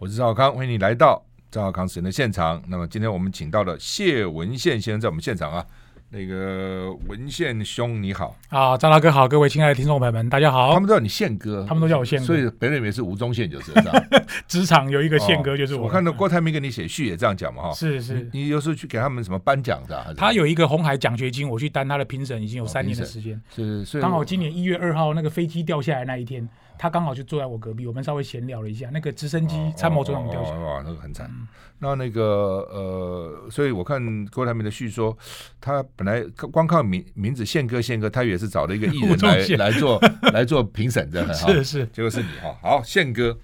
[0.00, 1.20] 我是赵少康，欢迎你来到
[1.50, 2.62] 赵少康时间的现场。
[2.68, 5.66] 那么今天我们请到了谢文宪先生在我们现场啊。
[6.10, 10.72] 那个文宪兄你好啊，赵大哥好，各位亲爱的听众朋友们，大家好。
[10.72, 14.04] 他们都叫你宪哥，他们都叫我宪哥，所以北人以为是吴宗宪就是这样。
[14.46, 15.80] 职场有一个宪哥就是我。
[15.80, 17.72] 哦、我看到郭台铭给你写序也这样讲嘛哈。
[17.72, 20.14] 是是你，你有时候去给他们什么颁奖的？
[20.16, 23.36] 他有一个红海奖学金，我去担他的评审已经有三年的时间。
[23.36, 26.48] 哦、是是，刚好今年一月二号那个飞机掉下来那一天。
[26.78, 28.88] 他刚好就坐在我隔壁，我们稍微闲聊了一下。
[28.92, 31.28] 那个直升机参谋总长掉下来，哇，那个很惨。
[31.28, 31.48] 嗯、
[31.80, 32.22] 那那个
[32.70, 35.16] 呃，所以我看郭台铭的叙说，
[35.60, 36.22] 他本来
[36.52, 39.18] 光靠名名字宪哥宪哥，他也是找了一个艺人
[39.58, 40.00] 来来做
[40.32, 41.34] 来做评审的。
[41.34, 42.56] 是是，结果是你哈。
[42.62, 43.36] 好，宪哥，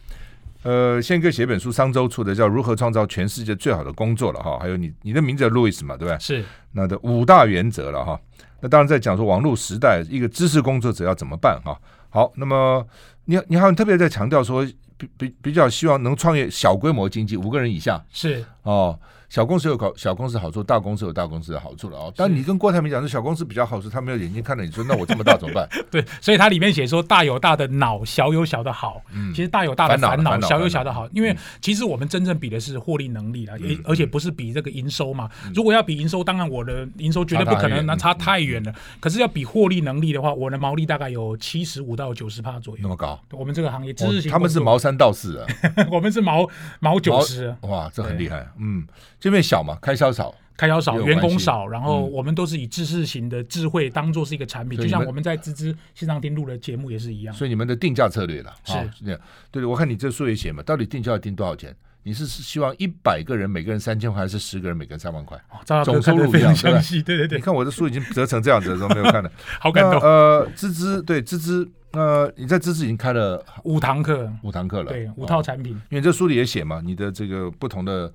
[0.63, 4.59] 呃，宪哥写本书，商周出的叫《如何创造全世界最好的工作》了哈。
[4.61, 6.17] 还有你你的名字叫路易斯嘛，对吧？
[6.19, 6.45] 是。
[6.73, 8.21] 那的五大原则了哈。
[8.61, 11.77] 那当然在讲说网络时代一个知识工作者要怎么办哈。
[12.11, 12.87] 好，那么。
[13.25, 14.65] 你你好像特别在强调说，
[14.97, 18.99] 比比比较希望能创业小规模经济，五个人以下是哦。
[19.35, 22.13] 小公司有小小公司好处，大公司有大公司的好处了啊、哦。
[22.17, 25.69] 但你跟郭台铭讲说小公司比较好处，他没有眼睛看着你说，那我这么大怎么办？
[25.91, 29.03] 对，所以他里面写说大有大的脑，小有小的好。
[29.13, 31.09] 嗯，其实大有大的烦恼，小有小的好。
[31.13, 35.29] 因为其实我们真正比的是获利能力了，也、嗯、而且不是比这个营收嘛。
[35.45, 38.73] 嗯、如果要比营收，当然我的营收绝对不可能，那差太远了。
[39.01, 42.83] 可是要比获利能力的话，我的毛利大概有七十五到九十趴左右。
[42.83, 43.21] 那么高？
[43.33, 45.47] 我们这个行业知识型、哦，他们是毛三到四啊，
[45.91, 46.49] 我们是毛
[46.79, 47.53] 毛九十。
[47.63, 48.47] 哇，这很厉害。
[48.61, 48.87] 嗯，
[49.25, 50.13] 这边小嘛，开销。
[50.13, 57.35] 少，开销少，员工少，然后我们都是以知识型的智慧当做是一个产品，就像我们在芝芝线上听录的节目也是一样。
[57.35, 59.19] 所以你们的定价策略了，是这样。
[59.51, 61.75] 对，我看你这书也写嘛，到底定价要定多少钱？
[62.03, 65.41] 你是希望一百个人每个人三千块，还是十个人每个人三万块？
[65.83, 66.81] 总收入一样，对吧？
[66.83, 67.39] 对对对。
[67.39, 69.99] 你看我的书已经折成这样子的时候，没有看了， 好感动。
[70.03, 75.73] 呃，芝芝对芝芝，呃，你在滋滋已经开了五堂课，五堂课了，对，五套产品。
[75.89, 78.13] 因为这书里也写嘛，你的这个不同的。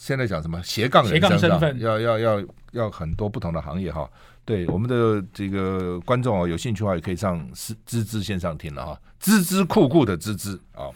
[0.00, 4.08] 现在讲什么斜杠人身份，要要要要很多不同的行业哈。
[4.46, 8.98] 对我们的这个观众啊，有兴趣的话也可以上滋滋线上听了哈。
[9.20, 10.88] 孜孜酷酷的孜孜啊，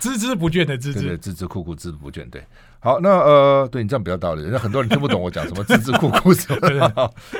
[0.00, 2.28] 孜孜不倦的孜孜，孜孜酷酷孜孜不倦。
[2.30, 2.44] 对，
[2.80, 6.90] 好，那呃，对你这样比较道理，人家很多人听不懂我讲什么 孜孜酷酷什么的，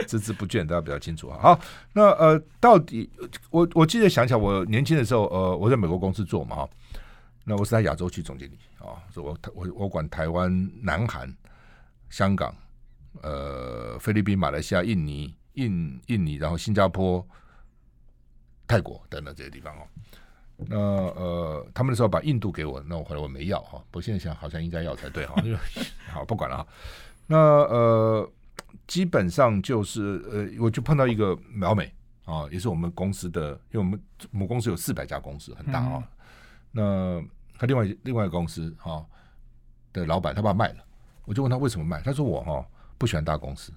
[0.06, 1.28] 孜孜 不倦，大家比较清楚。
[1.30, 1.58] 好，
[1.92, 3.10] 那呃，到底
[3.50, 6.68] 我我记得想起来，我年轻的时候，呃，我在美国公司做嘛哈。
[7.44, 8.52] 那我是在亚洲区总经理
[8.88, 11.32] 啊，我我我管台湾、南韩、
[12.10, 12.54] 香港、
[13.22, 17.26] 呃菲律宾、马来西亚、印尼、印印尼，然后新加坡、
[18.66, 19.82] 泰国等等这些地方哦。
[20.56, 25.40] 那呃，他们那时候把印度给我，那我后来我没要哈，我现在想好像应该要才对哈。
[26.10, 26.66] 好，不管了哈。
[27.28, 28.28] 那呃，
[28.88, 31.94] 基本上就是呃，我就碰到一个老美
[32.24, 36.02] 啊，也是我们公司的，因为我们母公司有四百家公司，很大啊。
[36.72, 37.22] 那
[37.58, 39.06] 他另外另外一个公司哈、哦、
[39.92, 40.76] 的老板，他把它卖了，
[41.24, 43.72] 我就问他为什么卖，他说我哈、哦、不喜欢大公司，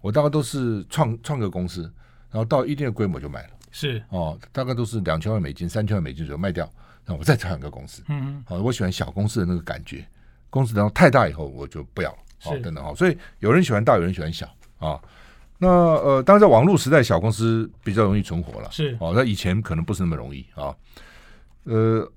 [0.00, 1.82] 我大概都是创创个公司，
[2.30, 4.02] 然后到一定的规模就卖了，是。
[4.08, 6.64] 哦，大概都是两千万美金、三千万美金左右卖掉，
[7.04, 8.36] 然后我再创一个公司，嗯。
[8.38, 10.04] 嗯，好，我喜欢小公司的那个感觉，
[10.48, 14.46] 公司然后太大以后我就不要了，哦，等等哈，所以有人喜欢大，有人喜欢小。
[14.78, 15.02] 啊、哦，
[15.58, 18.96] 那呃，当然在网络时代，小公司比较容易存活了，是。
[18.98, 20.76] 哦，那以前可能不是那么容易啊、哦，
[21.64, 22.12] 呃。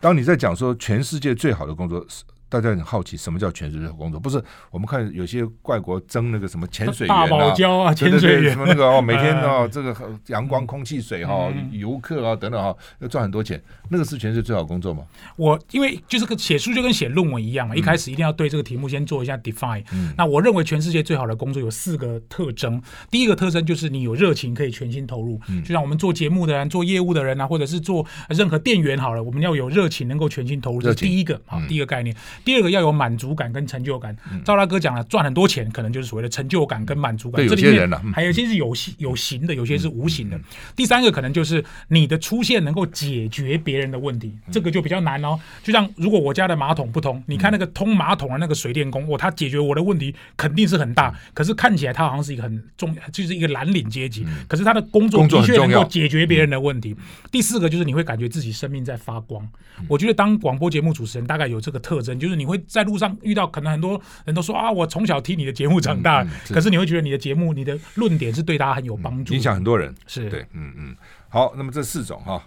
[0.00, 2.24] 当你在讲说全世界最好的工作是。
[2.50, 4.18] 大家很好奇，什么叫全世界工作？
[4.18, 9.94] 不是我们看有些外国争那个什么潜水员啊，大堡礁啊，潜水员什么那个哦，每天哦， 这个
[10.26, 15.04] 阳光、空气、水哈，游客啊等等哈，要赚很多钱，那个是全世界最好工作吗？
[15.36, 19.84] 我因为就是个写书就跟写论文一样嘛，一开始一定要对这个题目先做一下 define。
[20.16, 25.40] 那我认为全世界最好的工作有四个特征，第一个特征就是你有热情，可以全心投入。
[25.64, 32.16] 就像我们做节目的人、做业务的人啊，或者是做任何店员好了，我们要有热情，能够全心投入，这是第一个啊，第一个概念。
[32.44, 34.16] 第二个要有满足感跟成就感。
[34.44, 37.46] 赵大哥讲了，赚很多钱可能就是所谓的成就感跟满足感。
[37.46, 40.38] 这里面还有一些是有形有形的，有些是无形的。
[40.74, 45.38] 第三个可能就是你的出现能够解决别人的问题，这个就比较难哦。
[45.62, 56.96] 就像如果我家的马桶不通，你看那个通马桶的那个水电工，哦，他解决我的问题肯定是很大，可是看起来他好像是一个很重，就是一个蓝领阶级，可是他的工作的确能够解决别人的问题。
[57.30, 59.46] 第四个就是你会感觉自己生命在发光。
[59.88, 69.94] 我觉得当广播节目主持人大概有这个特征，就是你会在路上遇到，可能很多人都说啊，我从小听你的节目长大，可是你会觉得你的节目、你的论点是对大家很有帮助，影响很多人。
[70.06, 70.96] 是对，嗯嗯。
[71.28, 72.42] 好，那么这四种哈，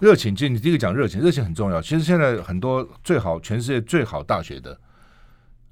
[0.00, 1.80] 热情，就你第一个讲热情，热情很重要。
[1.80, 4.76] 其实现在很多最好全世界最好大学的，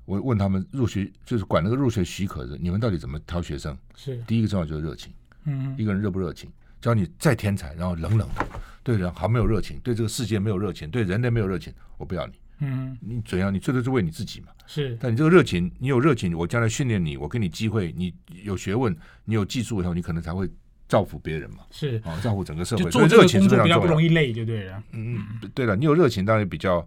[0.05, 3.77] 我问他们入学就是管那个入学许可的，你们到底怎么挑学生？
[3.97, 5.13] 是第一个重要就是热情，
[5.45, 6.49] 嗯，一个人热不热情，
[6.81, 8.47] 只要你再天才，然后冷冷的，
[8.85, 12.35] 对人好没有热情，对这个世界没有热情，对人类没有热情，我不要你。
[12.65, 13.53] 嗯，你怎样？
[13.53, 14.47] 你最多是为你自己嘛。
[14.67, 18.15] 是，但你这个热情，你有热情，我将来训练你，我给你机会，你
[18.45, 20.49] 有学问，你有技术以后，你可能才会
[20.89, 21.59] 造福别人嘛。
[21.73, 22.85] 是啊，造福整个社会。
[22.85, 24.83] 就做这个工作比较不容易累，就对了。
[24.93, 26.87] 嗯嗯，对了，你有热情，当然比较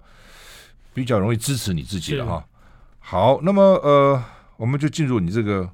[0.93, 2.47] 比较容易支持你自己了哈。
[2.99, 4.23] 好，那么呃，
[4.55, 5.69] 我们就进入你这个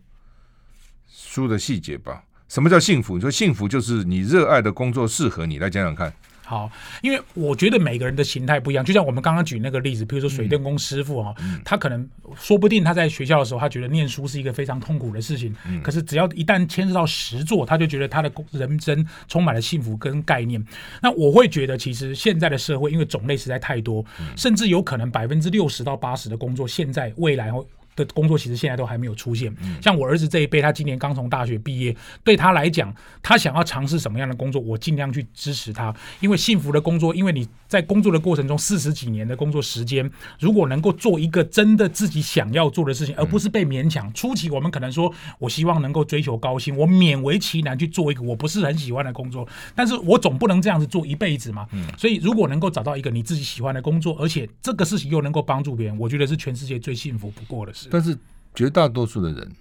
[1.08, 2.24] 书的细节吧。
[2.50, 3.16] 什么叫幸福？
[3.16, 6.12] 你说幸福就是你热爱的工作适合你，来讲讲看。
[6.52, 6.70] 好，
[7.02, 12.06] 因为我觉得每个人的形态不一样，就像我们刚刚举那个例子，比如说水电工师傅哈，嗯、他可能
[12.36, 20.62] 说不定他在学校的时候，他觉得念书是一个非常痛苦的事情，嗯、可是只要一旦牵涉到实作，他就觉得他的人生充满了幸福跟概念。
[21.02, 27.66] 那我会觉得，其实现在的社会因为种类实在太多，嗯、甚至有可能百分之六十到八十的工作，现在未来会。
[27.96, 29.54] 的工作其实现在都还没有出现。
[29.82, 35.94] 像我儿子这一辈，他今年刚从大学毕业，对他来讲，他想要尝试什么样的工作，我尽量去支持他。
[36.20, 40.10] 因为幸福的工作，因为你在工作的过程中四十几年的工作时间，
[40.40, 44.12] 如果能够做一个真的自己想要做的事情，而不是被勉强。
[44.14, 51.68] 初期我们可能说，我希望能够追求高薪，我勉为其难去做一个我不是很喜欢的工作，但是我总不能这样子做一辈子嘛。
[51.98, 57.81] 所以如果能够找到一个你自己喜欢的工作，而且这个事情又能够帮助别人，我觉得是全世界最幸福不过的事。
[57.90, 58.18] 但是
[58.54, 59.56] 绝大多数的人，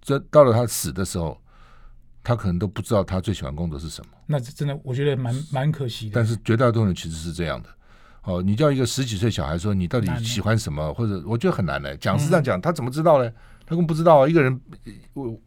[0.00, 1.38] 这到了他死的时候，
[2.24, 4.10] 他可能都不知道他最喜欢工作是什么。
[4.26, 6.12] 那真的，我觉得蛮蛮可惜的。
[6.14, 7.68] 但是绝大多数人其实是这样的。
[8.22, 11.96] 哦，你叫一个十几岁小孩说你到底喜欢什么，或者我觉得很难呢。
[11.96, 13.30] 讲是这样讲，他怎么知道呢？
[13.64, 14.28] 他根本不知道啊。
[14.28, 14.60] 一个人
[15.14, 15.38] 我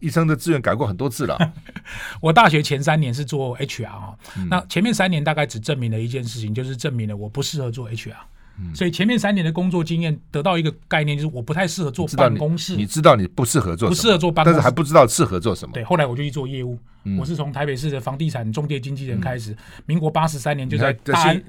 [0.00, 1.36] 一生的志愿改过很多次了。
[2.22, 4.16] 我大学前三年是做 HR 啊，
[4.48, 8.16] 那前面三年大概只证明了一件事情，就是证明了我不适合做 HR。
[8.72, 12.76] 所以前面三年的工作经验得到一个概念，就是我不太适合做办公室。
[12.76, 15.72] 你知道你不适合做，不适合做办公室，但是还不知道适合做什么。
[15.72, 16.78] 对，后来我就去做业务。
[17.18, 19.54] 我是从台北市的房地产中介经纪人开始。
[19.84, 21.42] 民国八十三年就在大安，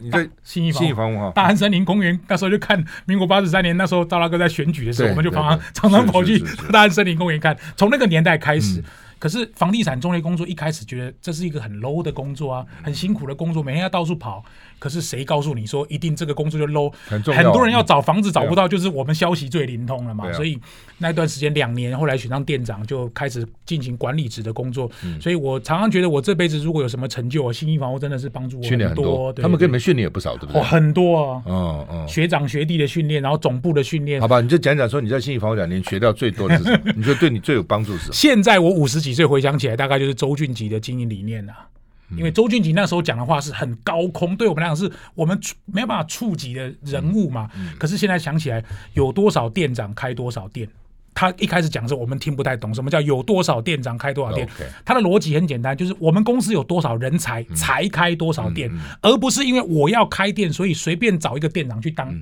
[1.33, 2.19] 大安森林公园。
[2.27, 6.39] 那时候就看民国八十三年，那时候赵大哥在选举的时候，我们就常常常常跑去
[6.71, 7.57] 大安森林公园看。
[7.77, 8.83] 从那个年代开始。
[9.17, 14.43] 可是房地产中介工作一开始觉得这是一个很 low 的工作啊，很辛苦的工作，每天要到处跑。
[14.79, 16.93] 可是谁告诉你说一定这个工作就 low？
[17.07, 17.41] 很重要。
[17.43, 20.31] 很多人要找房子找不到，就是我们消息最灵通了嘛。
[20.33, 20.59] 所以
[20.97, 24.89] 那段时间两年，后来选上店长，就开始进行管理职的工作。
[25.19, 29.33] 所以我常常觉得我这辈子如果有什么成就，信义房屋真的是帮助我很多。
[29.33, 30.61] 他们给你们训练也不少，对不对？
[30.61, 34.19] 很多啊，嗯嗯，学长学弟的训练，然后总部的训练。
[34.21, 36.91] 好吧，你就讲讲说你在信义房屋两年学到最多的是什么？
[36.95, 38.13] 你觉得对你最有帮助是什么？
[38.13, 41.67] 现在我五十几岁回想起来，大概就是周俊吉的经营理念啊。
[42.11, 47.49] 因为周俊吉那时候讲的话是很高空，对我们来讲是我们没有办法触及的人物嘛。
[47.79, 48.63] 可是现在想起来，
[48.93, 50.67] 有多少店长开多少店？
[51.13, 54.47] 他一开始讲的时候，我们听不太懂，什么叫有多少店长开多少店？
[54.83, 58.69] 他的逻辑很简单，就是我们公司有多少人才才开多少店，
[59.01, 62.13] 而不是因为我要开店，所以随便找一个店长去当。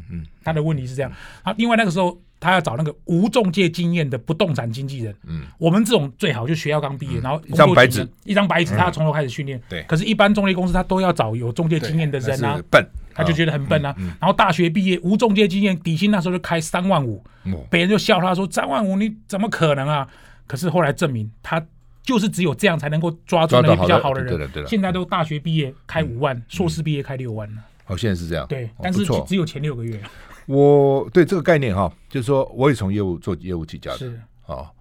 [0.44, 1.54] 他的问题是这样啊。
[1.58, 2.18] 另外那个时候。
[2.44, 5.16] 他要找那个无中介经验的不动产经纪人。
[5.26, 9.60] 嗯，我们这种最好就学校刚毕业，然后一张白纸，一张白纸，他要从头开始训练。
[9.70, 12.62] 对，可是，一般中介公司他都要找有中介经验的人啊。
[12.70, 13.96] 笨，他就觉得很笨啊。
[14.20, 17.24] 然后大学毕业无中介经验，底薪那时候就开三万五，
[17.70, 20.06] 别人就笑他说三万五你怎么可能啊？
[20.46, 21.66] 可是后来证明他
[22.04, 24.50] 就是只有这样才能够抓住那些比较好的人。
[24.68, 27.62] 现在都大学毕业开五万，硕士毕业开六万了。
[27.88, 28.46] 哦，现在是这样。
[28.48, 29.98] 对，但是只有前六个月。
[30.46, 34.72] 我对这个概念哈，就是说我也从业务做业务起家的，是啊。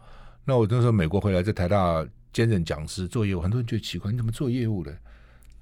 [0.44, 4.92] 那我那时候美国回来，在台大兼任讲师做业务，很多人觉得奇怪，你怎么做业务的？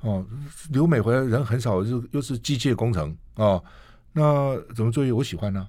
[0.00, 0.24] 哦，
[0.70, 3.60] 留美回来人很少，又又是机械工程啊，
[4.12, 5.18] 那怎么做业务？
[5.18, 5.68] 我喜欢呢。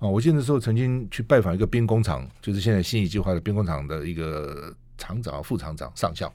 [0.00, 6.32] 啊，我记得那时候曾经去拜访一个兵工厂，就是现在新义计划的兵工厂的一个厂长、副厂长、上校，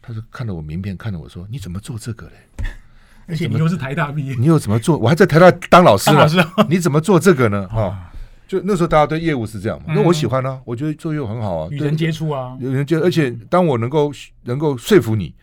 [0.00, 2.34] 他就看到我名片，看着我说：“你怎么做这个嘞？”
[3.26, 4.98] 而且你又是台大毕业，你又怎么做？
[4.98, 6.26] 我还在台大当老师呢，
[6.68, 7.66] 你怎么做这个呢？
[7.72, 8.12] 啊，
[8.46, 9.94] 就那时候大家对业务是这样嘛。
[9.94, 14.12] 那我喜欢呢，我觉得做业务很好啊，与人接触啊，与人接，而且当我能够
[14.44, 15.34] 能够说服你，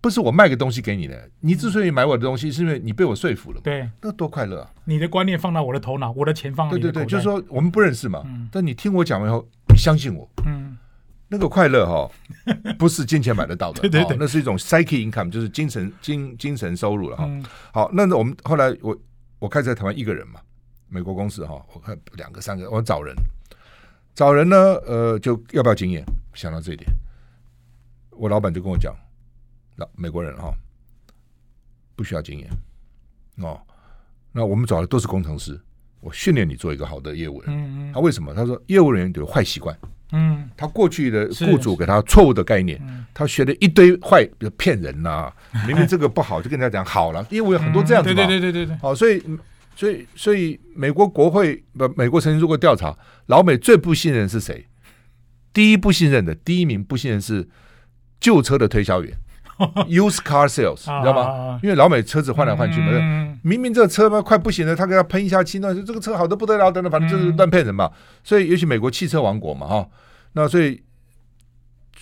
[0.00, 3.60] 不是我卖个东西给你的，你之所以买我的东西，是因为你被我说服了。
[3.62, 4.70] 对，那多快乐啊！
[4.84, 7.00] 你的观念放到我的头脑，我的钱放到你的口袋。
[7.00, 10.28] 对对对，就是说我们不认识嘛，但你听我讲完以后，你相信我。
[10.46, 10.76] 嗯。
[11.32, 12.10] 那个快乐哈，
[12.76, 17.30] 不是金钱买得到的，对对对，那是一种 psyche income，就是精神精精神收入了哈。
[17.72, 18.98] 好，那我们后来我
[19.38, 20.40] 我开始在台湾一个人嘛，
[20.88, 23.14] 美国公司哈，我看两个三个，我找人
[24.12, 26.04] 找人呢，呃，就要不要经验？
[26.34, 26.90] 想到这一点，
[28.10, 28.92] 我老板就跟我讲，
[29.76, 30.52] 那美国人哈
[31.94, 32.50] 不需要经验
[33.36, 33.60] 哦，
[34.32, 35.60] 那我们找的都是工程师，
[36.00, 37.92] 我训练你做一个好的业务人。
[37.94, 38.34] 他为什么？
[38.34, 39.78] 他说业务人员有坏习惯。
[40.12, 42.80] 嗯，他过去的雇主给他错误的概念，
[43.14, 45.32] 他学了一堆坏，比如骗人呐，
[45.66, 47.24] 明明这个不好，就跟人家讲好了。
[47.30, 48.76] 因为我有很多这样子嘛，对对对对对。
[48.78, 49.22] 好，所以
[49.76, 54.66] 所以所以美国国会不，美国曾经做过调查，老美最不信任是谁？
[55.52, 57.48] 第一不信任的第一名不信任是
[58.20, 59.16] 旧车的推销员
[59.88, 61.58] used car sales，你知道吗？
[61.62, 67.90] 因为老美车子换来换去嘛，嗯、明明这个车嘛快不行了，他给他喷一下漆，那这个车好的不得了，等等，反正就是乱骗人嘛。
[68.22, 69.88] 所以尤其美国汽车王国嘛，哈，
[70.32, 70.82] 那所以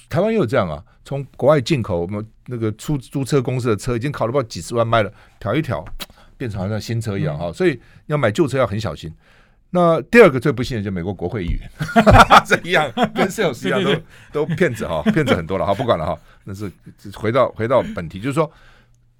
[0.08, 0.44] 台湾也有。
[0.46, 5.84] 这样啊，从国外进口我们那个出租车公司的车，已经考了不几十万卖了，调一调
[6.38, 9.12] 变成好像新车一样哈，所以要买旧车要很小心。
[9.70, 11.70] 那第二个最不幸的就是美国国会议员，
[12.46, 13.82] 这一样跟 sales 一样，
[14.32, 16.18] 都都骗子哈，骗子很多了哈，不管了哈。
[16.44, 16.70] 那是
[17.14, 18.50] 回到回到本题，就是说，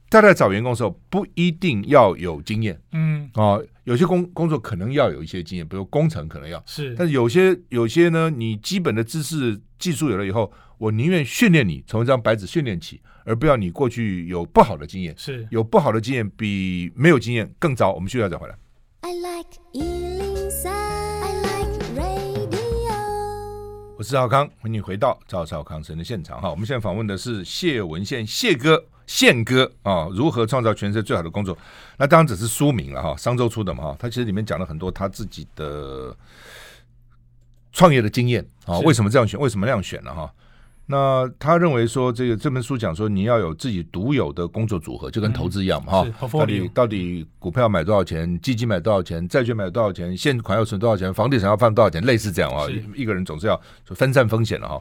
[0.09, 17.93] 大家在找员工的时候不一定要有经验，嗯啊，有些工工作可能要有一些经验，比如工程可能要是，但是有些有些呢，你基本的知识技术有了以后，我宁愿训练你从一张白纸训练起，而不要你过去有不好的经验，是有不好的经验比没有经验更糟。
[17.93, 18.55] 我们需要再回来。
[19.03, 20.38] I like
[23.99, 26.49] 我是赵康，欢迎你回到赵少康生的现场哈。
[26.49, 31.55] 我们现在访问的是谢文宪，谢哥，宪哥啊，如何创造全世界最好的工作？
[31.99, 33.97] 那当然只是书名了哈，商周出的嘛哈。
[33.99, 36.17] 他其实里面讲了很多他自己的
[37.71, 39.39] 创业的经验啊，为什么这样选？
[39.39, 40.33] 为什么那样选呢哈？
[40.91, 46.31] 那他认为说，这个这本书讲说，你要有自己独有的工作组合，就跟投资一样嘛，哈、嗯。
[46.31, 52.65] 到底到底股票买多少钱，基金买多少钱，债券买多少钱，现款要存多少钱，房地产要放多少钱，类似这样啊。
[52.95, 54.81] 一个人总是要分散风险的哈。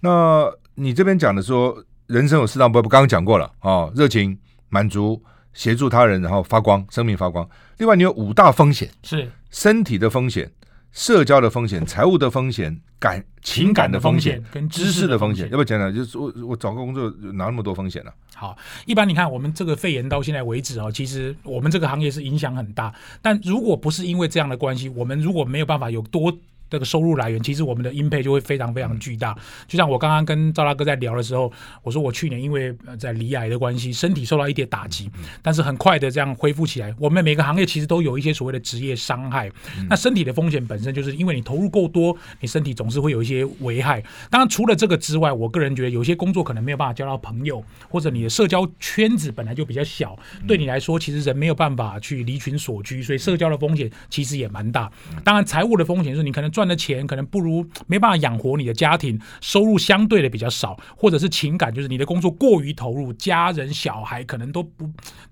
[0.00, 4.38] 那你这边讲的说，人生有四大目标，刚刚讲过了啊，热情、
[4.70, 7.46] 满足、协助他人，然后发光，生命发光。
[7.76, 10.50] 另外，你有五大风险，是身体的风险。
[10.92, 15.94] 社交的风险、财务的风险、感情感的风险跟知识的风险，要不要讲讲？
[15.94, 18.10] 就是我我找个工作哪那么多风险呢？
[18.34, 22.94] 好，一般你看我们这个肺炎到现在为止啊，其实我们这个行业是影响很大。
[23.20, 26.36] 但如果不是因为这样的关系，我们如果没有办法有多。
[26.70, 29.36] 这个收入来源，其实我们的 impact 就会非常非常巨大。
[29.66, 31.50] 就像我刚刚跟赵大哥在聊的时候，
[31.82, 35.10] 我说我去年因为在离癌的关系，身体受到一点打击，
[35.42, 36.94] 但是很快的这样恢复起来。
[36.98, 39.50] 我们每个行业其实都有一些所谓的职业伤害。
[39.88, 44.02] 那身体的风险本身就是因为你投入够多，你身体总是会有一些危害。
[44.28, 50.14] 当然除了这个之外，我个人觉得有些工作可能没有办法交到朋友，或者你的社交圈子本来就比较小，
[50.46, 54.90] 对你来说其实人没有办法去离群索居，所以社交的风险其实也蛮大。
[55.24, 56.50] 当然财务的风险是你可能。
[56.58, 64.90] 赚的钱可能不如没办法养活你的家庭，收入相对的比较少，或者是情感，就是你的工作过于投入，家人小孩可能都不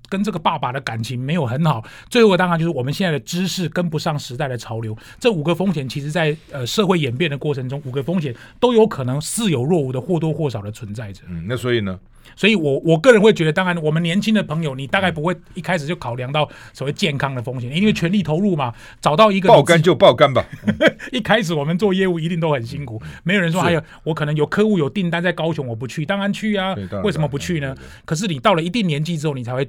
[0.09, 1.83] 跟这个爸爸的感情没有很好。
[2.09, 4.97] 最后当然就是我们现在的知识跟不上时代的潮流。
[5.19, 11.23] 这五个风险，其实在呃社会演变的过程中，五个风险都有可能似有若无的或多或少的存在着。
[11.29, 11.99] 嗯，那所以呢？
[12.35, 20.45] 所以我，我我个人会觉得，当然，我们年轻的朋友，你大概不会一开始就考量到所谓健康的风险，因为全力投入嘛，找到一个爆肝就爆肝吧。
[21.13, 27.77] 一开始我们做业务一定都很辛苦，没有人说还有我可能有客户有订单在高雄，我不去，当然去啊，为什么不去呢？
[28.05, 29.69] 可是你到了一定年纪之后，你才会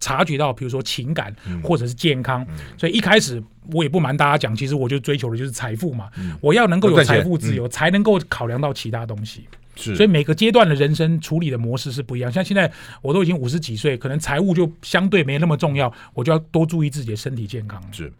[0.00, 2.46] 察觉到，比如说情感或者是健康。
[2.76, 6.08] 所以一开始我也不瞒大家讲，其实我就追求的就是财富嘛，
[6.40, 9.44] 我要能够有财富自由，才能够考量到其他东西。
[9.78, 12.30] 是，所以每个阶段的人生处理的模式是不一样。
[12.30, 12.70] 像现在
[13.00, 17.82] 我都已经五十几岁，可能财务就相对没那么重要，我就要多注意自己的身体健康。
[17.92, 18.12] 是，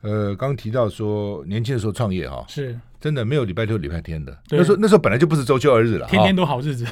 [0.00, 4.36] 呃，刚刚提到说年轻的时候创业哈，是真的没有礼拜六礼拜天的。
[4.50, 6.86] 那时候那时候本来就不是周休二日了，天天都好日子。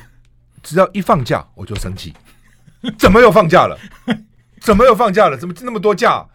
[0.63, 2.13] 只要一放假我就生气，
[2.99, 3.79] 怎么又放假了？
[4.61, 5.37] 怎么又放假了？
[5.37, 6.27] 怎么那么多假？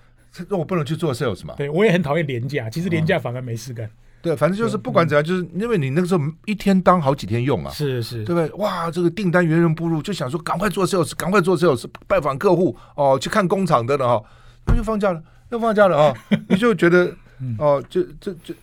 [0.48, 1.54] 那我不能去做 sales 嘛？
[1.58, 3.90] 对，我也很讨厌廉价，其实廉价反而没事干。
[4.22, 8.50] 对，反正就是不管怎样，就是因为你那个时候一天当好几天用啊，是是，对不对？
[8.60, 14.26] 哇，这个订单源源不入，就想说赶快做 sales，赶快做 sales，拜访客户哦，去看工厂的了哈，
[14.68, 16.14] 那就放假了，又放假了啊，
[16.50, 17.12] 你就觉得
[17.58, 18.54] 哦，就就就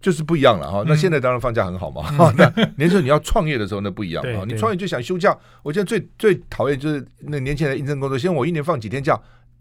[0.00, 0.82] 就是不一样了哈。
[0.86, 2.02] 那现在当然放假很好嘛，
[2.36, 5.36] 那年轻人你要创业的时候那不一样啊，你创业就想休假。
[5.62, 9.16] 我现在最最讨厌就是那年轻人应征工作，先我一年放几天假，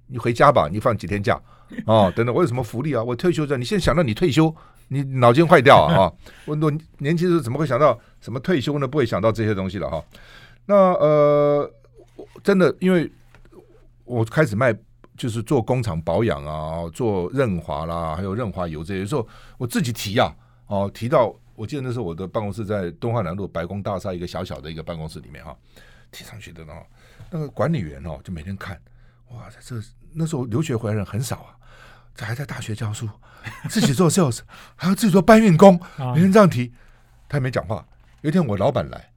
[0.08, 1.40] 你回家吧，你放几天假
[1.86, 3.04] 哦，等等，我有什么福利啊？
[3.04, 4.56] 我退休在，你现在想到你退休。
[4.88, 6.12] 你脑筋坏掉啊！
[6.46, 8.88] 我我年轻时候怎么会想到什么退休呢？
[8.88, 10.04] 不会想到这些东西了哈。
[10.66, 11.72] 那呃，
[12.44, 13.12] 真的，因为
[14.04, 14.76] 我开始卖，
[15.18, 19.28] 就是做工厂保养啊，做润滑啦，还有润滑油这些时候，
[19.58, 20.32] 我自己提、啊，
[20.68, 25.56] 哦，提到我记得那时候我的办公室在东华南路白宫大厦一个小小的一个办公室里面哈，
[26.12, 26.74] 提上去的呢，
[27.32, 28.80] 那个管理员哦就每天看，
[29.32, 29.76] 哇，这
[30.14, 31.55] 那时候留学回来人很少啊。
[32.16, 33.08] 这还在大学教书，
[33.70, 34.40] 自己做 sales，
[34.76, 35.80] 还要自己做搬运工，
[36.14, 36.72] 每天这样提，
[37.28, 37.86] 他也没讲话。
[38.22, 39.12] 有一天我老板来，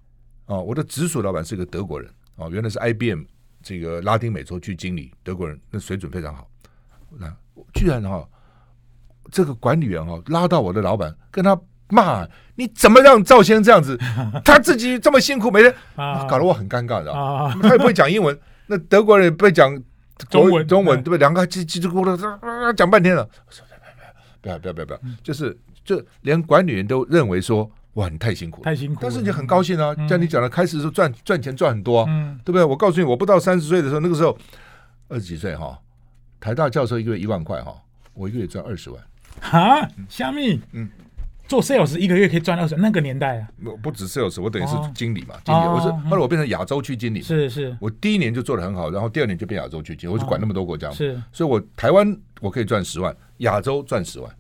[0.47, 3.23] 哦，我的直属老板是个德国人，哦，原来是 IBM
[3.63, 6.47] 这个拉丁美洲区经理，德国人，那水准非常好。
[7.17, 7.33] 那
[7.73, 8.29] 居然哈、哦，
[9.31, 12.27] 这个管理员哈、哦、拉到我的老板跟他骂，
[12.57, 13.97] 你怎么让赵先生这样子？
[14.45, 17.13] 他自己这么辛苦，每天搞得我很尴尬的。
[17.63, 19.75] 他也不会讲英文，那德国人也不会讲
[20.31, 21.19] 中文，中文对不对？
[21.19, 22.17] 两个叽叽咕噜
[22.75, 23.29] 讲半天了。
[24.41, 27.71] 不要不要不要不要，就是就连管理员都认为说。
[27.95, 29.01] 哇，你太辛苦了，太辛苦。
[29.03, 32.63] 但是你很高兴啊，像你讲的，开始的时候赚赚钱赚很多，嗯对不对？
[32.63, 34.39] 我告诉你，我不到三十岁的时候，那个时候
[35.09, 35.77] 二十几岁哈，
[36.39, 37.75] 台大教授一个月一万块哈，
[38.15, 39.03] 我一个月赚二十万。
[39.41, 40.61] 哈，虾米？
[40.71, 40.89] 嗯，
[41.49, 45.59] 做 sales 一个月可以赚二十万，那个年代啊，不不止 sales，我等于是经理嘛，经理。
[45.67, 47.77] 我是后来我变成亚洲区经理，是是。
[47.81, 51.21] 我第一年就做的很好，然后第二年就变亚洲区经理，我就管那么多国家嘛，是。
[51.33, 54.31] 所以我台湾我可以赚十万，亚洲赚十万。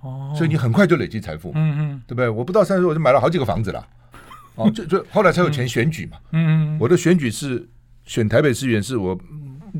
[0.00, 2.28] 哦，所以你很快就累积财富，嗯嗯，对不对？
[2.28, 3.86] 我不到三十岁我就买了好几个房子了，
[4.54, 7.66] 哦，就就后来才有钱选举嘛，嗯嗯，我的选举是
[8.04, 9.18] 选台北市议员，是我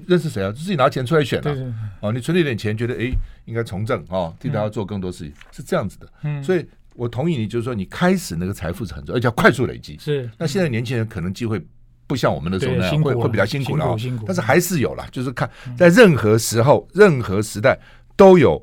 [0.07, 0.53] 认识谁啊？
[0.53, 1.57] 自己拿钱出来选的，
[2.01, 3.11] 哦，你存了一点钱，觉得哎
[3.45, 10.29] 应该从政啊，替大家做更多事情，是这样子的，嗯，所以我同意你，就是说你开始那个财富是很重要，而且要快速累积，是。
[10.39, 11.61] 那现在年轻人可能机会
[12.07, 17.79] 不像我们的时候那样，会会比较辛苦了，辛苦但是还是有了，就是看在任何时候、任何时代
[18.17, 18.63] 都有。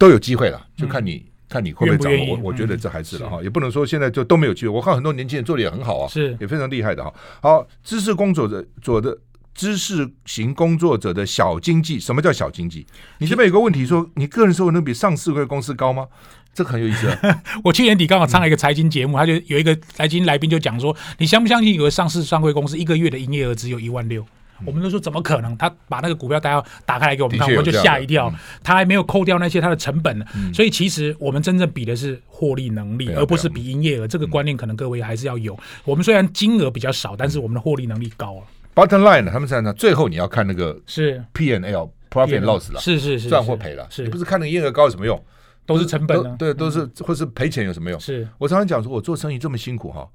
[0.00, 2.36] 都有机会了，就看你、嗯、看你会不会掌握。
[2.36, 4.68] 我我觉得这还是了哈，嗯、也不能说现在就都没有机会。
[4.68, 7.12] 我看很多年轻人做的也很好啊，是也非常厉害的哈。
[7.42, 9.18] 好，知识工作者做的
[9.58, 12.86] 知识型工作者的小经济，什么叫小经济？
[13.18, 16.06] 你这边有个问题说，你个人收入能比上市柜公司高吗？
[16.54, 17.42] 这个很有意思、啊。
[17.64, 24.24] 我去年底刚好上了一个财经节目，他就有一个财经来宾就讲说，你相不相信有个上市上柜公司一个月的营业额只有一万六？
[24.64, 25.56] 我们都说怎么可能？
[25.56, 28.32] 他把那个股票大家打开来给我们看，我们就吓一跳。
[28.62, 30.24] 他还没有扣掉那些他的成本呢，
[30.54, 34.06] 所以其实我们真正比的是获利能力，而不是比营业额。
[34.06, 35.58] 这个观念可能各位还是要有。
[35.84, 38.42] 我们虽然金额比较少，但是我们的获利能力高了。
[38.78, 43.88] Bottom line，他们在那最后你要看那个是 P and L profit loss 了，是是是赚或赔了。
[43.98, 45.20] 你不是看那个营业额高有什么用？
[45.66, 47.98] 都是成本，对，都是或是赔钱有什么用？
[47.98, 50.08] 是我常常讲说，我做生意这么辛苦哈，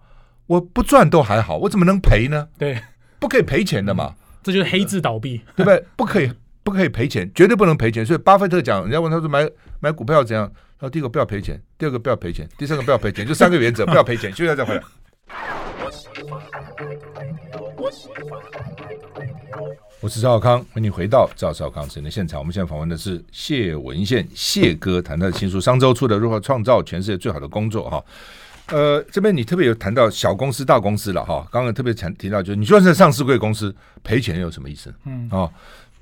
[0.48, 2.48] 我不赚都还好，我怎么能赔呢？
[2.58, 2.80] 对，
[3.20, 4.16] 不可以赔钱的嘛。
[4.42, 5.86] 这就是黑字倒闭，对不对？
[5.98, 6.32] 不可以，
[6.64, 8.06] 不可以赔钱，绝对不能赔钱。
[8.06, 9.46] 所以巴菲特讲，人家问他说买
[9.82, 10.50] 买股票怎样？
[10.80, 14.32] 他说第一个不要赔钱，第二个不要赔钱，第三个不要赔钱，就三个原则，不要赔钱。
[14.32, 14.82] 休息一下再回来。
[20.00, 22.40] 我是赵少康，欢迎你回到赵少康时间的现场。
[22.40, 28.02] 我们现在访问的是谢文宪，谢哥谈他的新书，商周出的《如何创造全世界最好的工作》哈。
[28.68, 31.46] 呃，这边你特别有谈到小公司、大公司了哈。
[31.52, 34.94] 刚刚特别强提到，就是你就算是上市贵公司赔钱有什么意思？
[35.04, 35.52] 嗯，哦，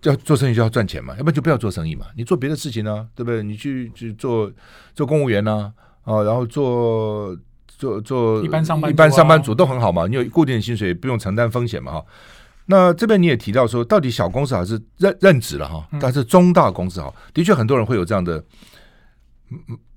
[0.04, 2.06] 要做生意就要赚钱嘛，要不然就不要做生意嘛。
[2.16, 3.42] 你做别的事情呢、啊，对不对？
[3.42, 4.52] 你去去做
[4.94, 7.36] 做公务员呢、啊，啊、哦，然后做
[7.82, 10.06] 做做一般上班、啊、一般上班族都很好嘛。
[10.06, 12.06] 你有固定的薪水，不用承担风险嘛哈。
[12.68, 15.88] 那这边你也提到说，到底小公司还是任任职了哈？
[16.00, 18.42] 但是中大公司哈，的确很多人会有这样的。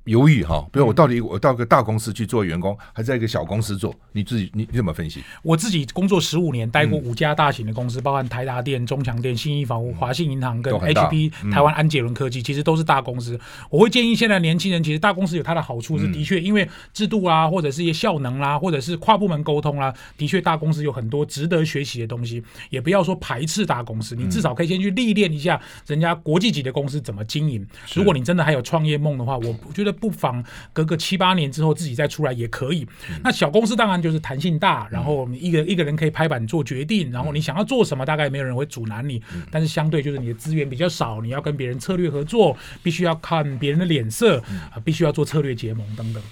[0.04, 3.94] 犹豫哈，比如我到底我到个大公司去做员工，还是在一个小公司做？
[4.12, 5.24] 你自己你你怎么分析？
[5.42, 13.40] 我自己工作十五年，待过五家大型的公司，包含台达电、中强电、信义房屋、华信银行跟 HP 台湾安捷伦科技，其实都是大公司。
[13.70, 22.44] 我会建议现在年轻人，其实大公司有它的好处，是的确因为制度啊，或者是一些效能啦，或者是跨部门沟通啦，的确大公司有很多值得学习的东西。
[22.68, 27.66] 也不要说排斥大公司，你至少可以先去历练一下人家国际级的公司怎么经营。
[27.94, 29.93] 如果你真的还有创业梦的话，我觉得。
[29.94, 32.86] 不妨隔个七八年之后自己再出来也可以。
[33.22, 39.22] 那小公司当然就是弹性大，然后你一个一个人可以拍板做决定，然后你想要做什么，大概没有人会阻拦你。
[39.50, 44.38] 但是相对就是你的资源比较少，你要跟别人策略合作，必须要看别人的脸色
[44.72, 46.22] 啊，必须要做策略结盟等等。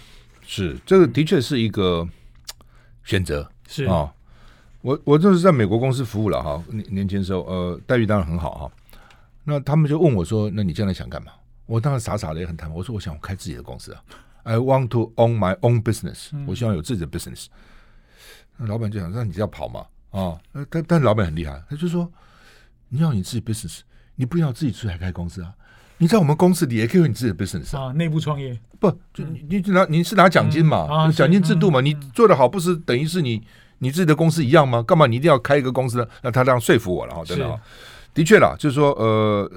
[0.47, 2.07] 是，这个的确是一个
[3.05, 3.49] 选择。
[3.69, 4.13] 是啊，
[4.83, 8.71] 我我就是在美国公司服务了哈，年年轻的时候，呃，待遇当然很好哈。
[9.45, 11.33] 那他们就问我说：“那你将来想干嘛？”
[11.67, 14.03] 我当时傻傻的也很坦白，我说我想开自己的公司啊
[14.43, 17.47] ，I want to own my own business，我希望有自己的 business。
[18.57, 22.11] 那老板就想让你要跑嘛啊，但但老板很厉害，他就说
[22.89, 23.81] 你要你自己 business，
[24.17, 25.55] 你不要自己出来开公司啊，
[25.99, 28.59] 你在我们公司里也可以有你自己的 business 啊，内部创业。
[28.79, 33.41] 不就你你拿你是拿奖金嘛，奖金制度嘛，你做得好不是等于是你
[33.79, 34.83] 你自己的公司一样吗？
[34.83, 36.07] 干嘛你一定要开一个公司呢？
[36.23, 37.61] 那他这样说服我了哈，真的。
[38.15, 39.51] 的确啦，就是说，呃，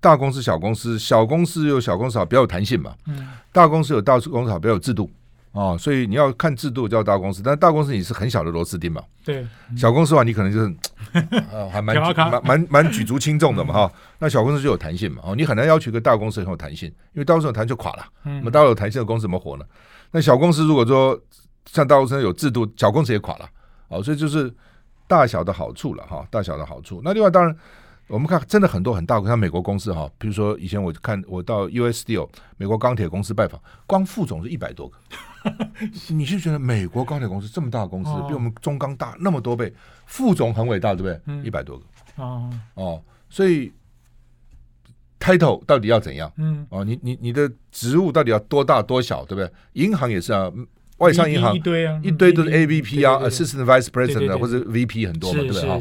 [0.00, 2.94] 大公司、小公司，小公司有小公司好，比较有弹性嘛。
[3.06, 3.26] 嗯。
[3.52, 5.10] 大公司有大公司好，比较有制度
[5.50, 9.02] 啊、哦，所以你要看制度叫大公司，但是大公司你是很小的螺丝钉嘛。
[9.24, 9.44] 对。
[9.76, 10.76] 小公司的话，你可能就是，
[11.50, 13.92] 呃、还蛮蛮蛮蛮举足轻重的嘛哈。
[14.20, 18.06] 那小公司就有弹性嘛，哦，你很难要求一个大公司很有弹性，因为大公司有弹性就垮了。
[18.24, 18.38] 嗯。
[18.38, 19.64] 那么大有弹性的公司怎么活呢？
[20.12, 21.18] 那小公司如果说
[21.64, 23.48] 像大公司有制度，小公司也垮了。
[23.88, 24.52] 哦，所以就是
[25.08, 27.00] 大小的好处了哈，大小的好处。
[27.02, 27.56] 那另外当然。
[28.08, 34.96] 我们看真的很多很大，像美国公司哈，比如说以前我看我到 US Steel 美国钢铁公司拜访，光副总是一百多个，
[36.14, 39.72] 你就觉得美国钢铁公司这么大的公司，比我们中钢大那么多倍，
[40.06, 41.44] 副总很伟大，对不对？
[41.44, 41.84] 一百多个
[42.22, 43.72] 哦哦，所以
[45.18, 46.32] title 到底要怎样？
[46.36, 49.50] 嗯哦，你你你的职务到底要多大多小，对不对？
[49.72, 50.50] 银行也是啊。
[50.98, 55.78] 外商银行一堆啊，一堆都是 AVP 啊，Assistant Vice President 或者 VP 很多嘛，对不对啊？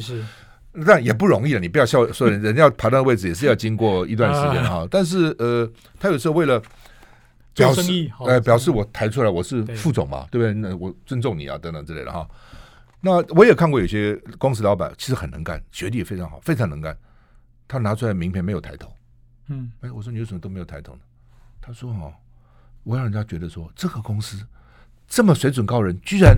[0.85, 4.87] 但也不容易了，你不要笑说人，人家要爬到位置也是要经过一段时间哈。
[4.89, 6.61] 但是呃，他有时候为了
[7.53, 10.53] 表示，呃，表示我抬出来我是副总嘛，对不对？
[10.53, 12.27] 那我尊重你啊，等等之类的哈。
[13.01, 16.97] 那我也看过有些公司老板其实很能干，学历也非常好，非常能干。
[17.67, 18.91] 他拿出来名片没有抬头，
[19.49, 21.01] 嗯，哎，我说你为什么都没有抬头呢？
[21.61, 22.13] 他说哦，
[22.83, 24.37] 我让人家觉得说这个公司。
[25.07, 26.35] 这么水准高人，居然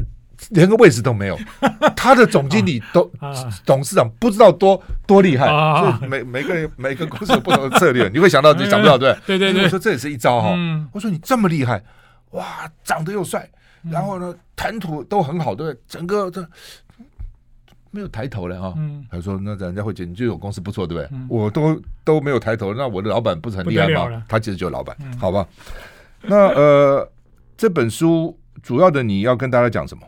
[0.50, 1.38] 连个位置都没有。
[1.96, 3.34] 他的总经理都、啊、
[3.66, 5.48] 董事长不知道多多厉害。
[5.48, 9.16] 啊、所以每每个人每个公司有不同的策略， 你会想到你想不到对？
[9.26, 9.64] 对对对。
[9.64, 10.54] 我说这也是一招哈。
[10.56, 11.84] 嗯、我说你这么厉害，
[12.32, 13.50] 哇，长得又帅，
[13.90, 15.82] 然后呢谈吐都很好，对不对？
[15.88, 16.48] 整个这
[17.92, 18.74] 没有抬头了哈。
[18.78, 21.10] 嗯、他说那人家会觉得你这种公司不错，对不对？
[21.18, 24.24] 嗯、我都都没有抬头，那我的老板不是很厉害吗？
[24.28, 25.46] 他其实就是老板，嗯、好吧？
[26.22, 27.12] 那呃
[27.58, 28.38] 这本书。
[28.64, 30.04] 主要的你要跟大家讲什么？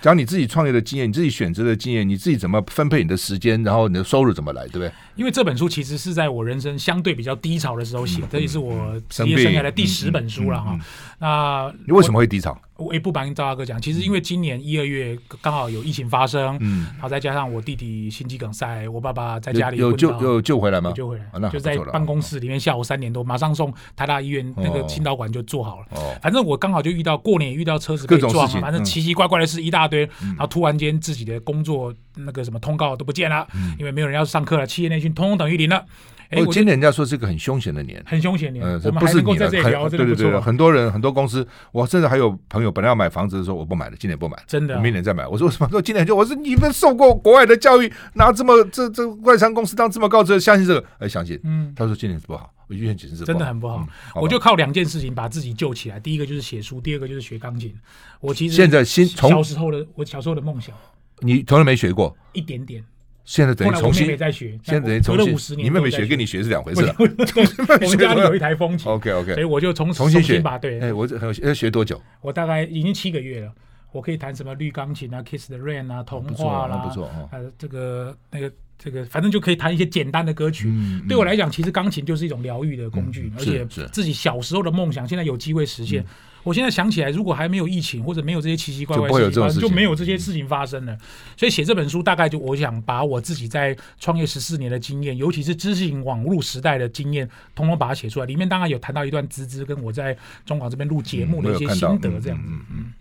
[0.00, 4.92] 讲你自己创业的经验，你自己选择的经验，你自己怎么分配你的时间，然后你的收入怎么来，对不对？
[5.16, 10.78] 因为这本书其实是在我人生相对比较低潮的时候写，这也是我职业生涯的第十本书了哈。
[11.18, 12.56] 那你为什么会低潮？
[12.78, 20.92] 我也不瞒赵大哥讲，其实因为今年一二月刚好有疫情发生，嗯，然后再加上我弟弟心肌梗塞，我爸爸在家里有救有救回来吗？
[20.94, 25.86] 救回来，就在办公室里面，下午三点多马上送台大医院那个心导管就做好了。
[25.90, 33.44] 哦，反正我刚好就遇到过年遇到车子被撞，反正奇奇怪怪的事一大堆，然后突然间自己的工作那个什么通告都不见了，
[33.76, 35.84] 因为没有人要上课了，企业内训通通等于零了。
[36.30, 38.62] 我今年人家说是个很凶险的年，很凶险年。
[38.62, 45.26] 嗯，这不是你的，对对对，很多人很多公司，我甚至还有朋友本来要买房子的时候，我不买了，今年不买，真的，明年再买。
[45.26, 45.68] 我说为什么？
[45.70, 50.86] 说今年就我说你们受过国外的教育，拿这么这这外商公司当这么高职，相信这个？
[50.98, 51.38] 哎，相信。
[51.44, 53.86] 嗯，他说今年不好，我预见其实是真的很不好。
[54.14, 57.74] 我就靠两件事情把自己救起来，第一个就是写书，第二个就是学钢琴。
[58.20, 60.74] 我其实现在新从小时候的我小时候的梦想，
[61.20, 62.84] 你从来没学过一点点。
[63.28, 66.80] 现在等于重新，妹妹在学，现在等于重新，你妹妹学跟你学是两回事。
[66.98, 70.56] 我们 家里有一台风琴，OK OK，所以我就重重新学吧。
[70.56, 71.06] 对，哎，我
[71.42, 72.00] 要学多久？
[72.22, 73.52] 我大概已经七个月了。
[73.92, 80.72] 我可以弹什么绿钢琴啊，Kiss the Rain 啊，童话啦，不错呃，这个那个这个，反正就可以弹一些简单的歌曲。
[81.06, 83.62] 对我来讲，其实钢琴就是一种疗愈的工具，而且
[83.92, 86.02] 自己小时候的梦想，现在有机会实现。
[86.48, 90.96] 我现在想起来，如果还没有疫情或者没有这些奇奇怪怪的事情，就没有这些事情发生了。
[91.36, 98.24] 所以写这本书，大概就我想把我自己在创业十四年的经验，尤其是知识型网络时代的经验，通通把它写出来。
[98.24, 102.48] 里面当然有谈到一段资资跟我在中广这边录节目的一些心得，这样子。
[102.48, 102.92] 嗯嗯。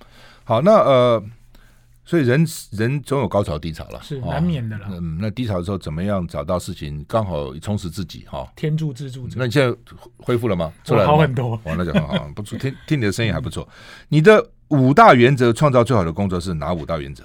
[0.43, 1.23] 好，那呃。
[2.07, 4.87] 所以人人总有高潮低潮了，是难免的了。
[4.89, 8.49] 嗯，那低潮的时候怎么样找到事情刚好充实自己哈？
[8.55, 9.35] 天助自助者。
[9.37, 9.77] 那你现在
[10.17, 10.71] 恢复了吗？
[10.85, 11.59] 出来好很多。
[11.65, 12.57] 哦，那就好，不错。
[12.57, 13.67] 听听你的声音还不错。
[14.07, 14.51] 你的。
[14.69, 17.23] 五大原则创造最好的工作是哪五大原则？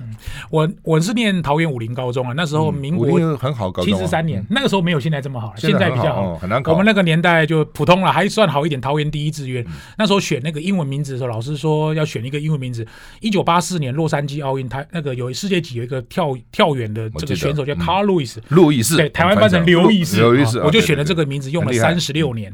[0.50, 6.72] 我我是念桃园武林高中啊，那时候民国很好，七十三年，那个时候没有现在这么好，现在比较好，很难考。
[6.72, 8.80] 我们那个年代就普通了，还算好一点。
[8.80, 9.64] 桃园第一志愿，
[9.96, 12.86] 那时候选那个英文名字的时候，老师说要选一个英文名字。
[13.20, 22.52] 一九八四年洛杉矶奥运，台那个有世界级有一个跳跳远的这个选手叫卡尔路易斯，路易斯，对，台湾翻成刘易斯，刘易斯，我就选了这个名字，用了三十六年。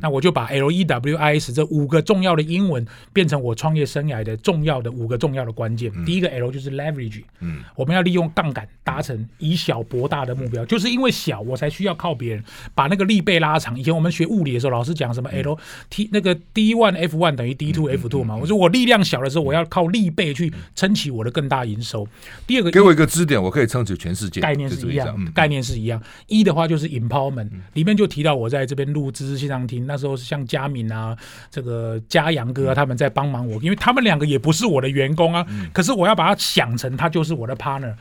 [0.00, 13.78] 那我就把 L E W I S 这五个重要的英文变成我创业生涯的重要的五个重要的关键，第一个 L 就是 leverage，嗯，我们要利用杠杆达成以小博大的目标，就是因为小我才需要靠别人把那个力倍拉长。
[13.78, 22.06] 以前我们学物理的时候，老师讲什么 L T 那个 D one F one 等于 D two F two 嘛，我说我力量小的时候，我要靠力倍去撑起我的更大营收。
[22.46, 24.40] 第二个给我一个支点，我可以撑起全世界。
[24.40, 26.02] 概念是一样，概念是一样。
[26.26, 31.16] 一的话就是 empowerment，里面就提到我在这边录知识线上听，那时候是像佳敏啊，
[31.50, 37.92] 这个嘉阳哥啊，他们在帮忙我，因为他们两个也不是我的员工啊，可是我要把它想成他就是我的 partner，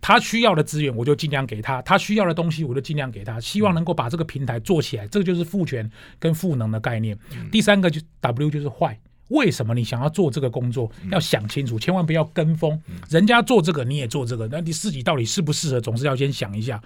[0.00, 7.18] 他需要的资源我就尽量给他，他需要的东西我就尽量给他，希望能够把这个平台做起来，这个就是赋权跟赋能的概念。
[7.50, 8.96] 第三个就 W 就是坏，
[9.28, 10.90] 为什么你想要做这个工作？
[11.10, 16.80] 要想清楚，千万不要跟风，人家做这个你也做这个，那你自己到底适不适合，总是要先想一下。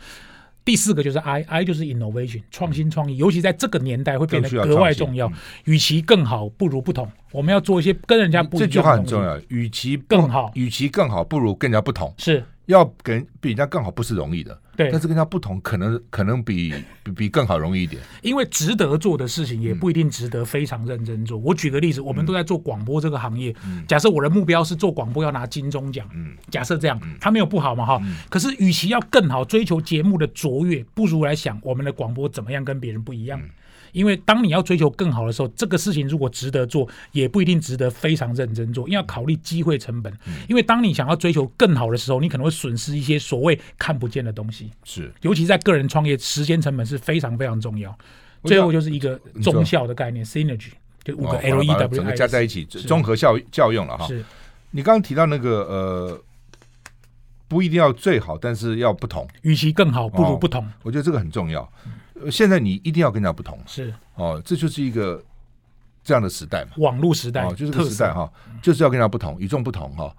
[0.67, 5.33] 第四个就是 I，I 就是 innovation，创新创意，尤其在这个年代会变得格外重要。
[5.65, 7.09] 与其更好，不如不同。
[7.31, 8.69] 我们要做一些跟人家不一样。
[8.69, 12.13] 这句话很重要，与其更好，与其更好，不如更加不同。
[12.19, 14.61] 是要跟比人家更好，不是容易的。
[14.77, 18.03] 对，但是跟他不同，可能可能比比比更好容易一点。
[18.23, 21.39] 因为值得做的事情也不一定值得非常认真做。
[21.39, 23.55] 嗯、我举个例子，我们都在做广播这个行业。
[23.65, 26.09] 嗯、假设我的目标是做广播要拿金钟奖。
[26.15, 27.99] 嗯、假设这样，他没有不好嘛哈。
[28.05, 33.41] 嗯、可是，与其要更好，追求节目的卓越，不如来想我们的广播怎么样跟别人不一样。
[33.97, 40.13] 嗯因为当你要追求更好的时候，这个事情如果值得做，也不一定值得非常认真做，因为要考虑机会成本。
[40.47, 44.71] 因为当你想要追求更好的时候，你可能会损失一些所谓看不见的东西。
[44.85, 47.97] 是，尤其在个人创业，时间成本是非常非常重要。
[48.45, 54.07] 最后就是一个综效的概念，synergy，就五个 L E W，整个加在一起，综合效效用了哈。
[54.07, 54.23] 是，
[54.73, 56.21] 你刚刚提到那个呃，
[57.49, 59.27] 不一定要最好，但是要不同。
[59.41, 60.69] 与其更好，不如不同。
[60.83, 61.67] 我觉得这个很重要。
[62.31, 65.23] 现在你一定要跟人家不同，是哦，这就是一个
[66.03, 70.15] 这样的时代嘛，网络时代哦，就是这个时代哈，就是要跟人家不同，与众不同哈，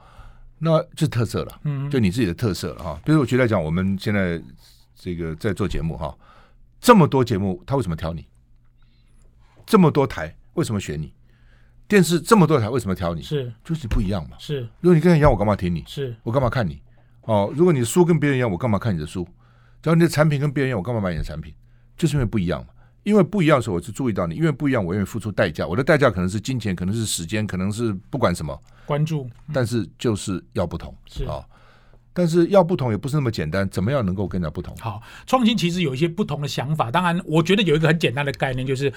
[0.60, 3.02] 那就是特色了，嗯，就你自己的特色了哈。
[3.04, 4.42] 比如我举例来讲，我们现在
[4.96, 6.16] 这个在做节目哈，
[6.80, 8.26] 这么多节目，他为什么挑你？
[9.66, 11.14] 这么多台为什么选你？
[11.88, 13.22] 电视这么多台为什么挑你？
[13.22, 14.36] 是就是不一样嘛。
[14.40, 15.84] 是，如果你跟人一样，我干嘛听你？
[15.88, 16.82] 是我干嘛看你？
[17.22, 19.28] 哦，如果你的书跟别人一样，我干嘛看你的书？
[19.82, 21.54] 只要你的产品跟别人一样，我干嘛买你的产品？
[21.98, 22.68] 就是因为不一样嘛，
[23.04, 25.66] 因为不一样的时候，我就注意到你，因为不一样，我愿意付出代价。
[25.66, 28.58] 我的代价可能是金钱，可能是时间，可能是不管什么。
[28.86, 31.26] 关注，但是就是要不同，是。
[31.26, 31.44] 啊。
[32.17, 34.75] 但是要不同也不是那么简单，怎么样能够跟人家不同？
[34.80, 36.89] 好，创新其实有一些不同的想法。
[36.89, 38.91] 当然，我觉得有一个很简单的概念，就是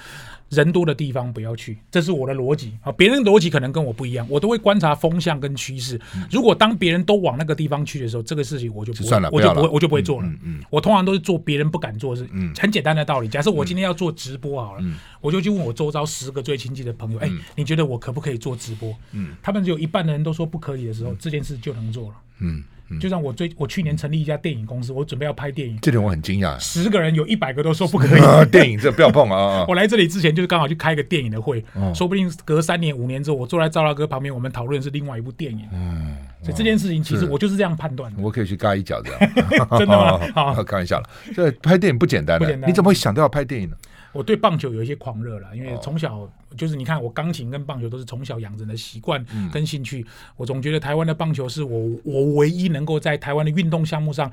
[0.49, 2.91] 人多的地方不要去，这是我的逻辑啊。
[2.91, 6.01] 别人的逻辑可能跟我不一样，我都会观察风向跟趋势。
[6.31, 10.27] 如果当别人都往那个地方去的时候，这个事情我就不算了，我就不会，我就不会做了。
[10.27, 12.27] 嗯嗯，我通常都是做别人不敢做的事。
[12.33, 13.27] 嗯，很简单的道理。
[13.27, 14.83] 假设我今天要做直播好了，
[15.21, 18.91] 我就去问我周遭十个最亲近的朋友，哎，你觉得我可不可以做直播？
[19.11, 22.15] 嗯，他们只有一半的人都说不可以的时候，这件事就能做了。
[22.39, 22.63] 嗯。
[22.99, 26.59] 就像我最我去年成立一家电影公司，我准备要拍电影，这点我很惊讶。
[26.59, 29.65] 十个人有一百个都说不可以， 电影这不要碰啊！
[29.67, 35.65] 我来这里之前就是刚好去开个电影的会，说不定隔三年五年之后，我坐在赵大哥旁边，我们讨论是另外一部电影。
[35.73, 38.21] 嗯，所以这件事情其实我就是这样判断的。
[38.21, 39.11] 我可以去嘎一脚这
[39.57, 40.19] 样， 真的吗？
[40.35, 41.09] 好，开玩笑了。
[41.35, 43.75] 这拍电影不简单的，你怎么会想到要拍电影呢？
[44.13, 50.05] 我对棒球有一些狂热了，因为从小就是你看我钢琴跟棒球都是从小养成的习惯跟兴趣。
[50.35, 54.29] 我总觉得台湾的棒球是我我唯一能够在台湾的运动项目上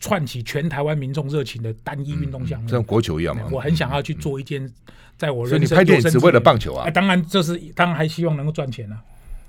[0.00, 3.48] 串起全台湾民众热情的单一运动项目，像国球一样嘛。
[3.50, 4.70] 我很想要去做一件
[5.16, 5.58] 在我人生。
[5.58, 6.88] 所以你拍电影只为了棒球啊？
[6.90, 9.02] 当然这是当然还希望能够赚钱啊，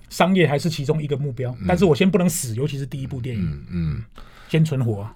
[0.09, 1.55] 商业还是其中一个目标。
[1.67, 4.03] 但是我先不能死，尤其是第一部电影，嗯，
[4.49, 5.07] 先存活。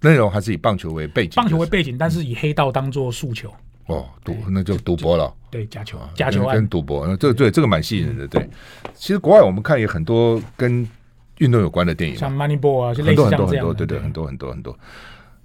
[0.00, 3.52] 内容还是以棒球为背景，棒球为背景，但是以黑道当做诉求。
[3.86, 8.26] 哦，赌那就赌博了，对，假球，假球跟赌博，那这个对这个蛮吸引人的。
[8.26, 8.48] 对，
[8.94, 10.88] 其实国外我们看也很多跟
[11.38, 14.78] 运动有关的电影，像 Moneyball 啊，很多很多很多，对对，很多很多很多。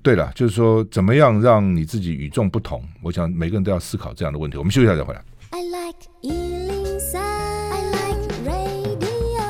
[0.02, 2.82] 对了，就是说怎么样让你自己与众不同？
[3.02, 4.58] 我想每个人都要思考这样的问题。
[4.58, 5.21] 我们休息一下再回来。
[5.49, 9.43] I like 103，I like radio。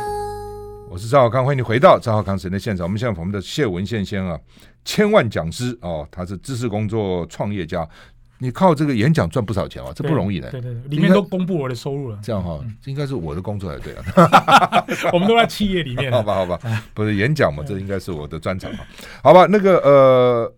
[0.90, 2.86] 我是赵浩康，欢迎你回到赵浩康神的现场。
[2.86, 4.40] 我们现在我们的谢文宪先生啊，
[4.84, 7.88] 千万讲师哦，他是知识工作创业家。
[8.42, 10.50] 你靠这个演讲赚不少钱啊，这不容易的。
[10.50, 12.18] 对对对，里面都公布我的收入了。
[12.24, 14.04] 这样哈，这应该是我的工作才对啊。
[15.12, 16.10] 我们都在企业里面。
[16.14, 16.58] 好吧，好吧，
[16.94, 18.80] 不是演讲嘛，这应该是我的专长嘛。
[19.22, 20.54] 好吧，那个呃，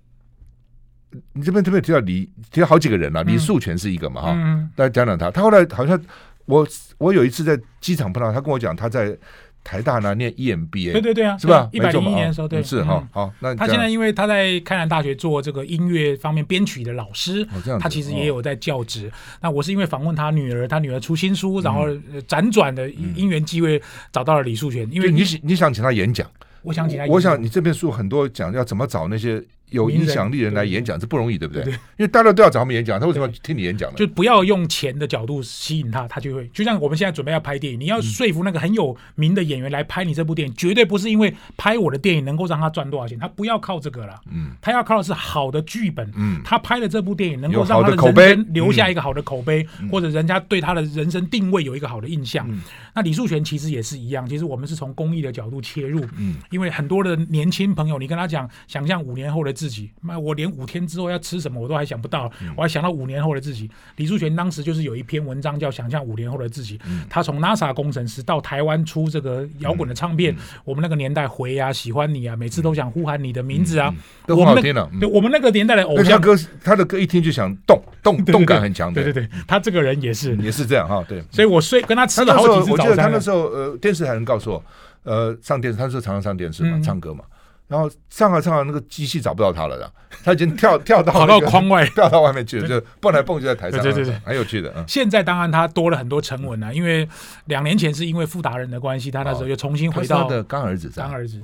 [1.33, 4.69] 你这边特别提到李，提到好几个人啊，李树全是一个嘛哈。
[4.75, 5.99] 大家讲讲他，他后来好像
[6.45, 6.67] 我
[6.97, 9.17] 我有一次在机场碰到他，跟我讲他在。
[9.63, 11.69] 台大呢念 EMBA，对对对啊，是吧？
[11.71, 13.07] 一百零一年的时候，对，是哈。
[13.11, 17.47] 好，那他现在因为他在开南大学做这个音乐方面编曲的老师，
[17.79, 19.11] 他其实也有在教职。
[19.41, 21.87] 那我是因为访问他女儿，他女儿出新书，然后
[22.27, 24.89] 辗转的因缘机会找到了李树全。
[24.91, 26.29] 因为你你想请他演讲，
[26.63, 29.43] 我想请他，我想你这边书很多讲要怎么找那些。
[29.71, 31.63] 有影响力人来演讲，这不容易，对不对？
[31.65, 33.97] 因为大家都要找他们演讲，他为什么要听你演讲呢？
[33.97, 36.47] 就不要用钱的角度吸引他，他就会。
[36.53, 44.19] 就像我们现在准备要拍电影，你要说服那个很有名的演员来拍你这部电影，绝对不是因为拍我的电影能够让他赚多少钱，他不要靠这个了。
[44.29, 46.11] 嗯，他要靠的是好的剧本。
[46.17, 52.45] 嗯，他拍的这部电影能够让他的人生留下一个好的口碑，或者人家对他的人生定位有一个好的印象。
[52.93, 56.05] 那李树全其实也是一样，其实我们是从公益的角度切入。
[56.17, 59.55] 嗯，因为很多的年轻朋友，你跟他讲，想象五年后的。
[59.61, 63.69] 自己，那我连五天之后要吃什么我都还想不到，我还想到五年后的自己。
[63.97, 73.93] 李树全当时就是有一篇文章叫《想象五年后的自己》，他从 NASA 工程师到台湾出这个摇滚的唱片，我们那个年代回啊，喜欢你啊，每次都想呼喊你的名字啊，
[74.25, 74.89] 都很好听了。
[74.99, 78.91] 对，我们那个年代的偶像歌，他的歌一听就想动动动感很强。
[78.91, 81.05] 对对对，他这个人也是也是这样哈。
[81.07, 82.77] 对，所以我睡跟他吃了好几次早餐。
[82.77, 84.63] 我记得他那时候呃，电视台人告诉我，
[85.03, 87.23] 呃，上电视，他说常常上电视嘛，唱歌嘛。
[87.71, 89.89] 然后唱啊唱啊，那个机器找不到他了的，
[90.25, 94.73] 他已经跳 跳到、那个、跑到框外， 跳到外面去了，就蹦来蹦去在台上，对对对，很有趣的。
[94.75, 97.07] 嗯、现在当然他多了很多沉稳了，因为
[97.45, 101.39] 两年前是因为傅达人的关系，他那时候又重新回到、哦、他的干儿子，干儿子，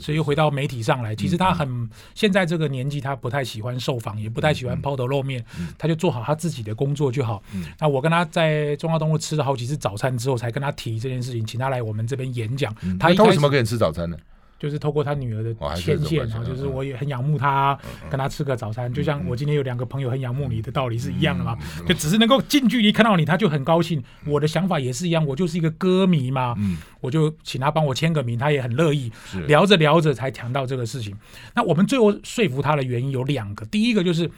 [0.00, 1.14] 所以又回到媒体上来。
[1.14, 7.42] 其实他很、嗯、现在这个年纪，他不太喜欢受访，也不太喜欢抛头露面，嗯、他就做好他自己的工作就好。
[7.52, 12.74] 嗯、那我跟他在中华东路吃了好几次早餐之后，才跟他提这件事情，请他来我们这边演讲。
[12.98, 14.16] 他为什么给你吃早餐呢？
[14.58, 17.78] 就是透过他女儿的牵线啊，就是我也很仰慕他，
[18.10, 21.56] 跟他吃个早餐，就像我今天有两个朋友很仰慕你的道理是一样的嘛。
[21.86, 24.02] 就只是能够近距离看到你，他就很高兴。
[24.24, 26.56] 我的想法也是一样，我就是一个歌迷嘛，
[27.00, 29.12] 我就请他帮我签个名，他也很乐意。
[29.46, 31.14] 聊着聊着才谈到这个事情。
[31.54, 34.30] 那我们最后说服他的原因有两个，第一个就是。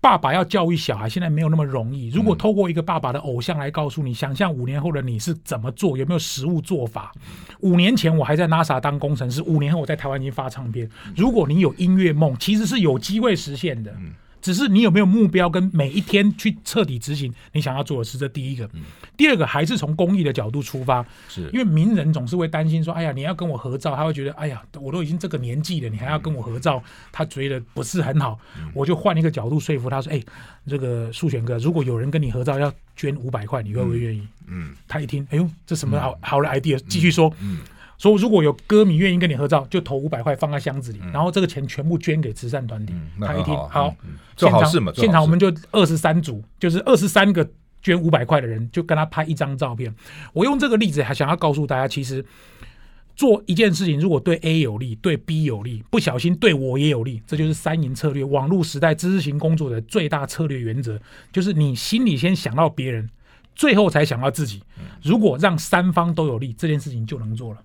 [0.00, 2.10] 爸爸要教育小孩，现在没有那么容易。
[2.10, 7.12] 如果透过一个爸爸的偶像来告诉你，想象五年后的你是怎么做，有没有实物做法？
[7.60, 10.88] 五年前我还在 NASA 当工程师，五年后我在台湾已经发唱片。
[11.16, 13.92] 如果你有音乐梦，其实是有机会实现的。
[14.40, 18.68] 只是你有没有目标，跟每一天去彻底执行你想要做的事，这第一个。
[19.16, 28.38] 第二个还是从公益的角度出发，是因为名人总是会担心说，哎呀，你要跟我合照，他会觉得，哎呀，我都已经这个年纪了，你还要跟我合照，他觉得不是很好。
[28.72, 30.22] 我就换一个角度说服他说，哎，
[30.66, 34.26] 这个树权哥，如果有人跟你合照要捐五百块，你会不会愿意？
[34.46, 37.32] 嗯，他一听，哎呦，这什么好好的 idea，继续说。
[37.40, 37.58] 嗯。
[37.98, 42.94] 说如果有歌迷愿意跟你合照，就投五百块放在箱子里，然后这个钱全部捐给慈善团体。
[43.20, 43.94] 他一听好，
[44.36, 47.48] 现场现场我们就二十三组，就是二十三个
[47.80, 49.94] 捐五百块的人，就跟他拍一张照片。
[50.32, 52.24] 我用这个例子还想要告诉大家，其实
[53.14, 58.22] 做一件事情，如果对 A 有利，对 B 有利，不小心对我也有利，这就是三赢策略。
[58.22, 61.00] 网络时代知识型工作的最大策略原则，
[61.32, 63.08] 就是你心里先想到别人，
[63.54, 64.62] 最后才想到自己。
[65.02, 67.62] 如果让三方都有利，这件事情就能做了。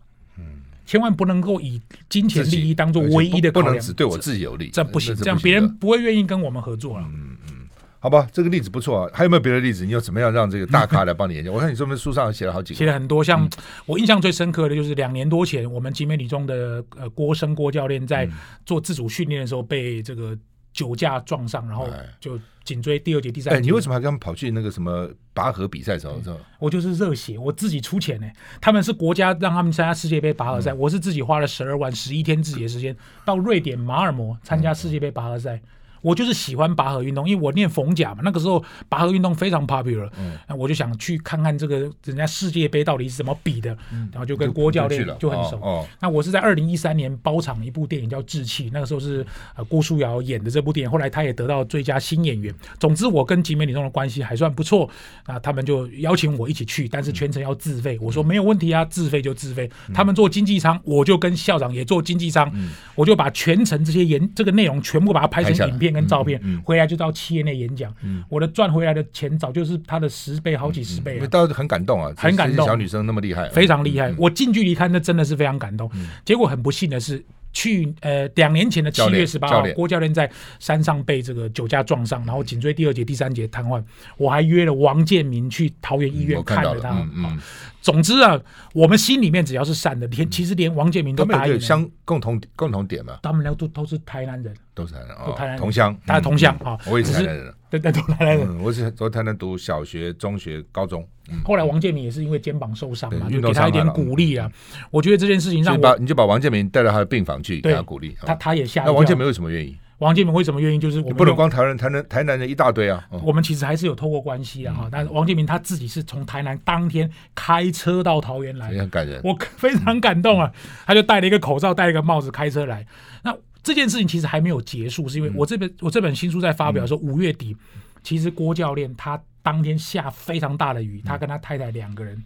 [0.85, 7.07] 千万不能够以金钱利益当做唯一的考量，不能只对我自己有利，这不行，这样别人不会愿意跟我们合作了。
[7.13, 7.53] 嗯嗯，
[7.99, 9.11] 好吧，这个例子不错啊。
[9.13, 9.85] 还有没有别的例子？
[9.85, 11.53] 你有怎么样让这个大咖来帮你演讲？
[11.53, 13.23] 我看你这本书上写了好几个，写了很多。
[13.23, 13.47] 像
[13.85, 18.27] 我印象最深刻的就是两年多前，我们集美女中的呃郭生郭教练在
[18.65, 20.37] 做自主训练的时候被这个
[20.71, 21.87] 酒驾撞上，然后
[22.19, 22.39] 就。
[22.63, 23.57] 颈椎第二节、第三节。
[23.57, 26.21] 哎，你为什么还跟他们跑去那个什么拔河比赛时候？
[26.59, 28.27] 我就是热血，我自己出钱呢。
[28.61, 35.55] 他们是国家让他们参加世界杯拔河赛，嗯、我是自己花了十二万十一天自己的时间到瑞典马尔摩参加世界杯拔河赛。
[35.55, 35.61] 嗯
[36.01, 45.57] 我就是喜欢拔河运动，因为我念逢甲嘛，那个时候拔河运动非常 popular，嗯，那我就想去看看这个人家世界杯到底是怎么比的，嗯，然后就跟郭教练就很熟。
[45.61, 52.53] 哦，那我是在二零一三年包场一部电影叫《志气》，那个时候是呃郭书瑶演的这部电影，后来他也得到最佳新演员。
[52.79, 54.89] 总之，我跟集美女中的关系还算不错，
[55.27, 57.99] 那他们就邀请我一起去，但是全程要自费。
[58.01, 59.69] 我说没有问题啊，自费就自费。
[59.93, 62.51] 他们做经济舱，我就跟校长也做经济舱，
[62.95, 65.90] 我就把全程这些演这个内容全部把它拍成影片。
[65.93, 71.27] 跟照片、回来就到企业内演讲，嗯、我的赚回来的钱早就是他的十倍、好几十倍了。
[71.27, 74.09] 倒是很感动啊，很感动，小女生那么厉害，非常厉害。
[74.11, 75.89] 嗯、我近距离看，那真的是非常感动。
[75.93, 77.23] 嗯、结果很不幸的是。
[77.53, 83.83] 去呃两年前的七月十八号，郭教练在山上被这个酒驾撞上，然后颈椎第二节、第三节瘫痪。
[84.15, 86.91] 我还约了王建民去桃园医院看了他。
[87.13, 87.37] 嗯，
[87.81, 88.39] 总之啊，
[88.73, 91.59] 我们心里面只要是善的，连其实连王建民都答应。
[91.59, 96.77] 相共同共同点嘛，他们俩都都是台南人，都是台南，都台南同乡，大家同乡啊。
[96.87, 98.61] 我也是台南人，对对，都台南人。
[98.61, 101.07] 我是在台南读小学、中学、高中。
[101.43, 104.51] 后来王建民也是因为肩膀受伤嘛，就给他一点鼓励啊。
[104.89, 108.15] 我觉得这件事情让把，你就把王建民带到他的病房去给他鼓励。
[108.21, 108.83] 他他也吓。
[108.83, 109.77] 那王建民为什么愿意？
[109.99, 110.79] 王建民为什么愿意？
[110.79, 113.07] 就是我们不能光台南台南台南人一大堆啊。
[113.23, 114.89] 我们其实还是有透过关系的哈。
[114.91, 119.21] 但是王建民他自己是从台南当天开车到桃园来，很感人。
[119.23, 120.51] 我非常感动啊！
[120.87, 122.83] 他就戴了一个口罩，戴了一个帽子，开车来。
[123.21, 123.31] 那
[123.63, 127.55] 这件事情其实还没有结束，是因为我这本我这本新书在发表的时候，五月底，
[128.03, 129.21] 其实郭教练他。
[129.43, 132.23] 当天下非常大的雨，他跟他太太两个人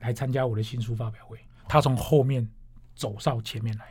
[0.00, 1.38] 来参加我的新书发表会。
[1.68, 2.44] 他从后面
[2.96, 3.84] 走上前面来，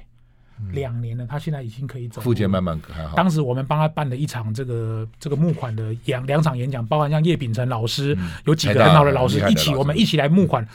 [0.73, 2.19] 两年了，他现在已经可以走。
[2.19, 3.15] 复健慢慢还好。
[3.15, 8.13] 当时我们帮他办了一场这个这个募款的两两场演讲，包含像叶秉成老师，
[8.43, 10.67] 有几个很好的老师一起，我们一起来募款。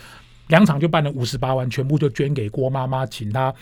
[0.49, 3.55] 两场就办了五十八万，全部就捐给郭妈妈，请她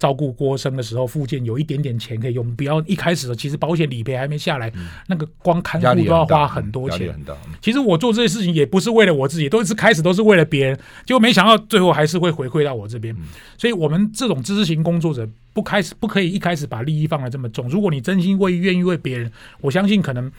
[0.00, 2.50] 照顾郭生的时候，附近有一点点钱可以用。
[2.56, 7.12] 不要一开始的，其实保险理赔还没下来，嗯、那个光看护都要花很多钱。
[7.12, 7.36] 很大。
[7.60, 13.14] 其实我做这些事情也不是为了我自己，都是开始都是为了别人，结果没想到最后还是会回馈到我这边。
[13.14, 13.24] 嗯、
[13.58, 17.68] 所以，我们这种知识型工作者不开始不可以一开始把利益放得这么重。
[17.68, 19.30] 如果你真心为愿意为别人，
[19.60, 20.32] 我相信可能。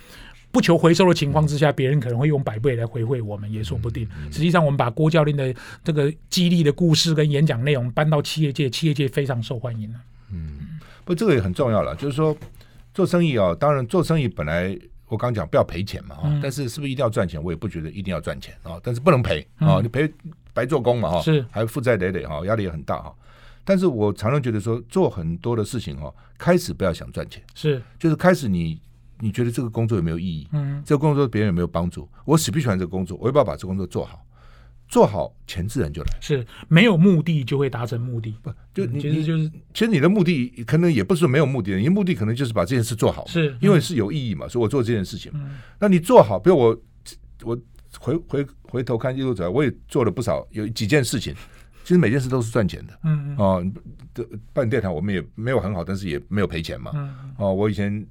[0.51, 4.07] 不求回收的情况之下，别人可能会用百倍来回馈我们，也说不定。
[4.31, 9.99] 实际上，我们把郭教练的这个激励的故事跟演讲内容搬到企业界，企业界非常受欢迎了。
[10.31, 11.95] 嗯，不，这个也很重要了。
[11.95, 12.35] 就是说，
[12.93, 14.77] 做生意啊，当然做生意本来
[15.07, 17.41] 我刚讲不要赔钱嘛，哈，但是是不是一定要赚钱？
[17.41, 20.11] 我也不觉得一定要赚钱啊，但是不能赔啊，你赔
[20.53, 23.13] 白做工嘛，哈，是还负债累累哈，压力也很大哈。
[23.63, 28.77] 但是我常常觉得说，做很多的事情哈，开始不要想赚钱，是就是开始你。
[29.21, 30.47] 你觉得这个工作有没有意义？
[30.51, 32.09] 嗯，这个工作对别人有没有帮助？
[32.25, 33.17] 我喜不喜欢这个工作？
[33.21, 34.25] 我要不要把这个工作做好？
[34.89, 36.17] 做好，钱自然就来。
[36.19, 45.31] 是没有目的就会达成目的，不就你、嗯、其实就是其实你的目的可能也不是没有目的，你的目的可能就是把这件事做好，是因为是有意义嘛，所以我做这件事情。
[45.33, 46.77] 嗯、那你做好，比如我
[47.43, 47.57] 我
[47.99, 51.33] 回回回头看一路走来，我也做了不少，有几件事情，
[51.85, 52.99] 其实每件事都是赚钱的。
[53.05, 53.65] 嗯哦，
[54.51, 56.91] 办电台我们也没有很好，但是也没有赔钱嘛。
[56.95, 58.05] 嗯哦，我以前。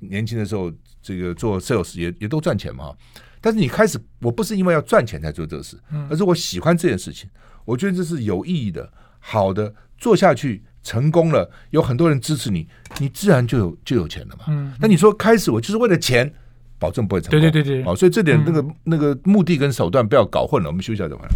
[0.00, 0.72] 年轻的时候，
[1.02, 2.94] 这个做 sales 也也都赚钱嘛。
[3.40, 5.78] 但是你开始，我不是因为要赚钱才做这个事，
[6.10, 7.30] 而是我喜欢这件事情。
[7.64, 8.90] 我觉得这是有意义的、
[9.20, 12.66] 好的，做下去成功了，有很多人支持你，
[12.98, 14.46] 你自然就有就有钱了嘛。
[14.48, 14.72] 嗯。
[14.80, 16.32] 那你说开始我就是为了钱，
[16.78, 17.40] 保证不会成功。
[17.40, 17.84] 对对对对。
[17.84, 20.68] 哦，所以这点那个那个目的跟手段不要搞混了。
[20.68, 21.30] 我们休息一下再回来。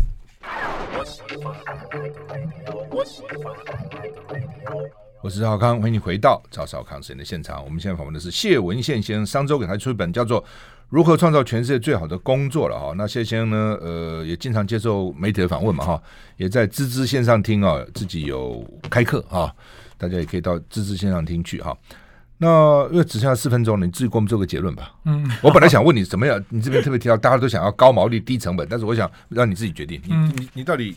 [5.22, 7.62] 我是赵少康，欢迎你回到赵少康时间的现场。
[7.62, 10.42] 我们现在访问的是谢文宪先生，上周给他出一本叫做
[10.88, 12.94] 《如何创造全世界最好的工作》了哈。
[12.96, 16.02] 那谢先生呢，呃，也经常接受媒体的访问嘛哈，
[16.38, 19.54] 也在芝芝线上听啊，自己有开课啊，
[19.98, 21.76] 大家也可以到芝芝线上听去哈。
[22.38, 24.90] 那因为只剩下四分钟了，你自己给我们做个结论吧。
[25.04, 30.96] 嗯，我本来想问你怎么样，你这边特别提到大家都想要高毛利、低成本，但是我想让你自己决定，你你你到底。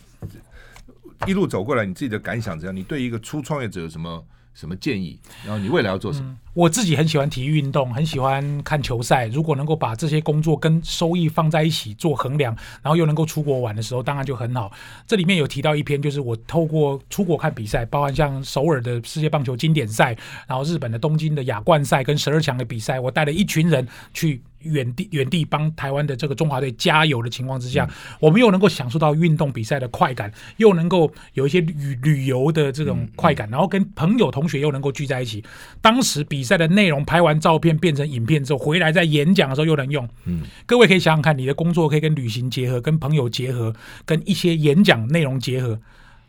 [1.27, 2.75] 一路走过来，你自己的感想怎样？
[2.75, 5.19] 你对一个初创业者有什么什么建议？
[5.45, 6.37] 然后你未来要做什么？
[6.53, 9.25] 我自己很喜欢体育运动，很喜欢看球赛。
[9.27, 14.71] 如果能够把这些工作跟收益放在一起做衡量，然后又能够出国玩的时候，当然就很好。
[15.07, 20.15] 这里面有提到一篇，就是我透过出国看比赛，包含像首尔的世界棒球经典赛，
[20.47, 24.41] 然后日本的东京的亚冠赛跟十二强的比赛，我带了一群人去。
[24.63, 35.43] 远地远地帮台湾的这个中华队加油的情况之下，嗯、我们又能够享受到运动比赛的快感，又能够有一些旅旅游的这种快感，然后跟朋友同学又能够聚在一起。
[35.81, 40.07] 当时比赛的内容拍完照片变成影片之后，回来在演讲的时候又能用。
[40.25, 43.73] 嗯，各位可以想想看，你的工作可以跟旅行结合，跟朋友结合，
[44.05, 45.79] 跟一些演讲内容结合。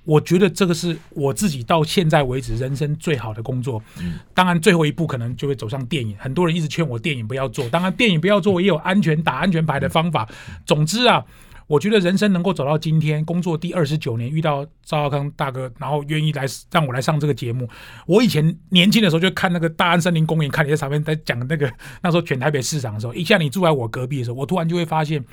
[0.05, 3.83] 我觉得这个是我自己到现在为止人生最好的工作。
[3.99, 6.15] 嗯，当然最后一步可能就会走上电影。
[6.19, 10.29] 很多人一直劝我电影不要做，当然电影不要做，我也有安全打安全牌的方法。
[10.67, 11.25] 总之啊，
[11.67, 17.67] 我觉得人生能够走到今天，工作第二十九年，遇到赵少康大哥，然后愿意来让我来上这个节目。
[18.07, 25.25] 我以前年轻的时候就看那个大安森林公园，看你在上面在讲那个那时候全台北市长的时候，一下你住在我隔壁的时候，我突然就会发现，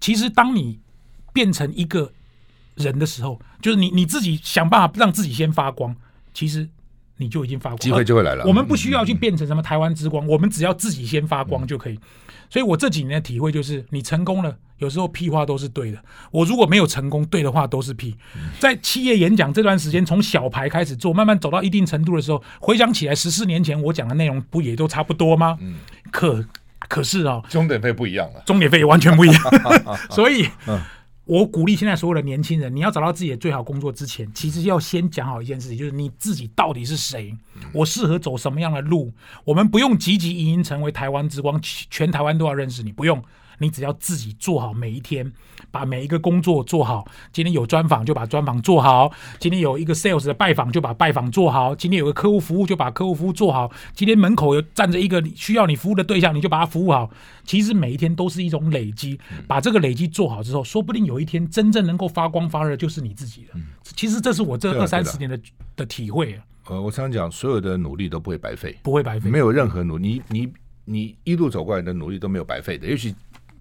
[0.00, 0.80] 其实当你
[1.34, 2.10] 变成一个。
[2.76, 5.94] 人的时候，就是你你自己想办法让自己先发光，
[6.32, 6.68] 其实
[7.16, 8.44] 你就已经发光，机会就会来了。
[8.46, 11.94] 我们不需要去变成什么台湾之光，嗯、我们只要自己先发光就可以。
[11.94, 12.00] 嗯、
[12.50, 15.98] 所以我这几年的体会就是，你成功了，有时候屁话都是对的。
[16.30, 18.14] 我如果没有成功，对的话都是屁。
[18.34, 25.56] 嗯、在企业演讲这段时间，从小牌开始做，慢慢走到一定程度的时候，回想起来，十四年前我讲的内容不也都差不多吗？
[25.62, 25.76] 嗯，
[26.10, 26.44] 可
[26.80, 29.42] 可是啊、哦，钟点费不一样了，终点费完全不一样，
[30.10, 30.78] 所以嗯。
[31.26, 37.36] 我鼓励现在所有的年轻人，你要找到自己的最好工作之前，其实要先讲好一件事情，就是你自己到底是谁，
[37.72, 39.12] 我适合走什么样的路。
[39.44, 43.22] 我们不用积极营营成为台湾之光，全台湾都要认识你，不用。
[43.58, 45.32] 你只要自己做好每一天，
[45.70, 47.06] 把每一个工作做好。
[47.32, 57.10] 今天有专访就把专访做好，今天有一个 sales 的拜访就把拜访做好，今天有个客户服务就把客户服务做好，今天门口有站着一个需要你服务的对象，你就把他服务好。
[57.44, 63.60] 其实每一天都是一种累积，把这个累积做好之后，说不定有一天真正能够发光发热就是你自己的。
[63.82, 65.38] 其实这是我这二三十年的
[65.76, 66.38] 的体会。
[66.68, 70.52] 呃，我常常讲，所有的努力都不会白费，不会白费，没有任何努力，你你
[70.84, 73.14] 你一路走过来的努力都没有白费的，也许。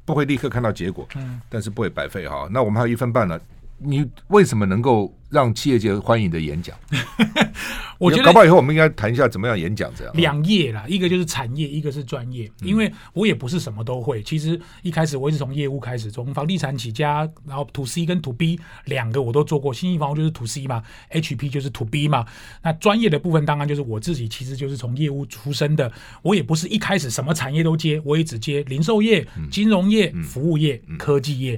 [0.06, 2.48] 不会立刻看到结果，嗯，但是不会白费哈。
[2.52, 3.40] 那我们还有一分半呢，
[3.78, 6.78] 你为什么能够让企业界欢迎的演讲？
[7.98, 10.14] 我觉得搞不好以后我们应该谈一下怎么样演讲这样。
[10.18, 12.52] 两业啦，一个就是产业，一个是专业。
[12.62, 14.22] 因为我也不是什么都会。
[14.22, 19.74] 其实一开始我也是从业务开始，从房地产起家，然后 to C 跟 to B 两个我都做过。
[19.74, 22.26] 信义房屋就是 to C 嘛，HP 就是 to B 嘛。
[22.62, 25.90] 那专业的部分当然就是我自己，其实就是从业务出身的。
[26.22, 31.58] 我也不是一开始什么产业都接，我也只接零售业、金融业、服务业、科技业。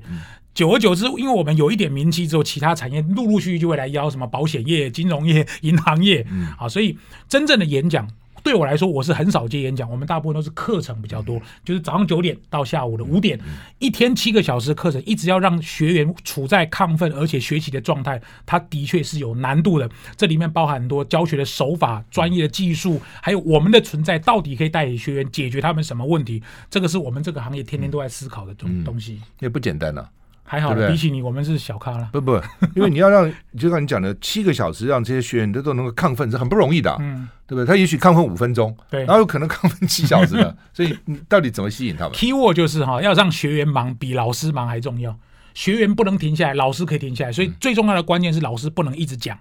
[0.58, 6.98] 久而久之，因为我们有一点名气之后，其他产业陆陆续续就会来邀，什么保险业、金融业、银行业，嗯，啊，所以
[7.30, 8.10] 真正的演讲
[8.42, 9.88] 对我来说，我是很少接演讲。
[9.88, 13.40] 我们大部分都是课程比较多，就是早上九点到下午的五点，
[13.78, 19.88] 一天七个小时的课程，一直要让学员处在亢奋而且学习的状态，它的确是有难度的。
[20.16, 30.10] 这里面包含很多教学的手法、专业的技术，还有我们的存在到底可以带给学员解决他们什么问题，这个是我们这个行业天天都在思考的东东西，也不简单了。
[30.50, 32.10] 还好，比起你，我们是小咖了。
[32.14, 32.42] 不不，
[32.74, 33.30] 因为你要让，
[33.60, 37.66] 就像你讲的，七个小时让这些学员都都能够亢奋，是很不容易的，嗯，对不对？
[37.66, 45.14] 他也许亢奋五分钟，对，然后有可能亢奋七小时的， 所以你到底怎么吸引他们？Key word 就是哈，要让学员忙比老师忙还重要，
[45.54, 49.38] 学员不能停下来，老师可以停下来，所以最重要的关键是老师不能一直讲。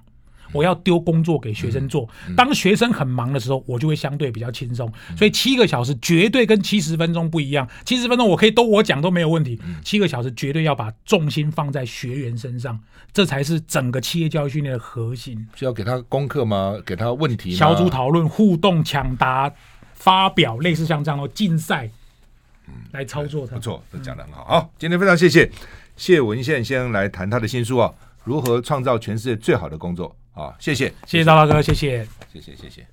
[0.53, 4.91] 我要丢工作给学生做，当学生很忙的时候，我就会相对比较轻松。
[5.17, 12.79] 所以七个小时绝对跟七十分钟不一样，七十分钟我可以都我讲都没有问题，七个小时绝对要把重心放在学员身上，
[13.13, 15.47] 这才是整个企业教育训练的核心。
[15.55, 16.77] 需要给他功课吗？
[16.85, 17.53] 给他问题？
[17.53, 19.53] 小组讨论、互动、抢答、
[19.95, 21.91] 发表，类似像这样的竞赛，
[22.93, 23.57] 来操作它。
[23.57, 24.45] 不错，这讲得很好。
[24.45, 25.51] 好，今天非常谢谢
[25.97, 27.93] 谢文宪先生来谈他的新书啊，
[28.25, 30.15] 如何创造全世界最好的工作。
[30.37, 32.87] 好，谢谢，谢谢赵大哥，谢谢，谢谢，谢谢。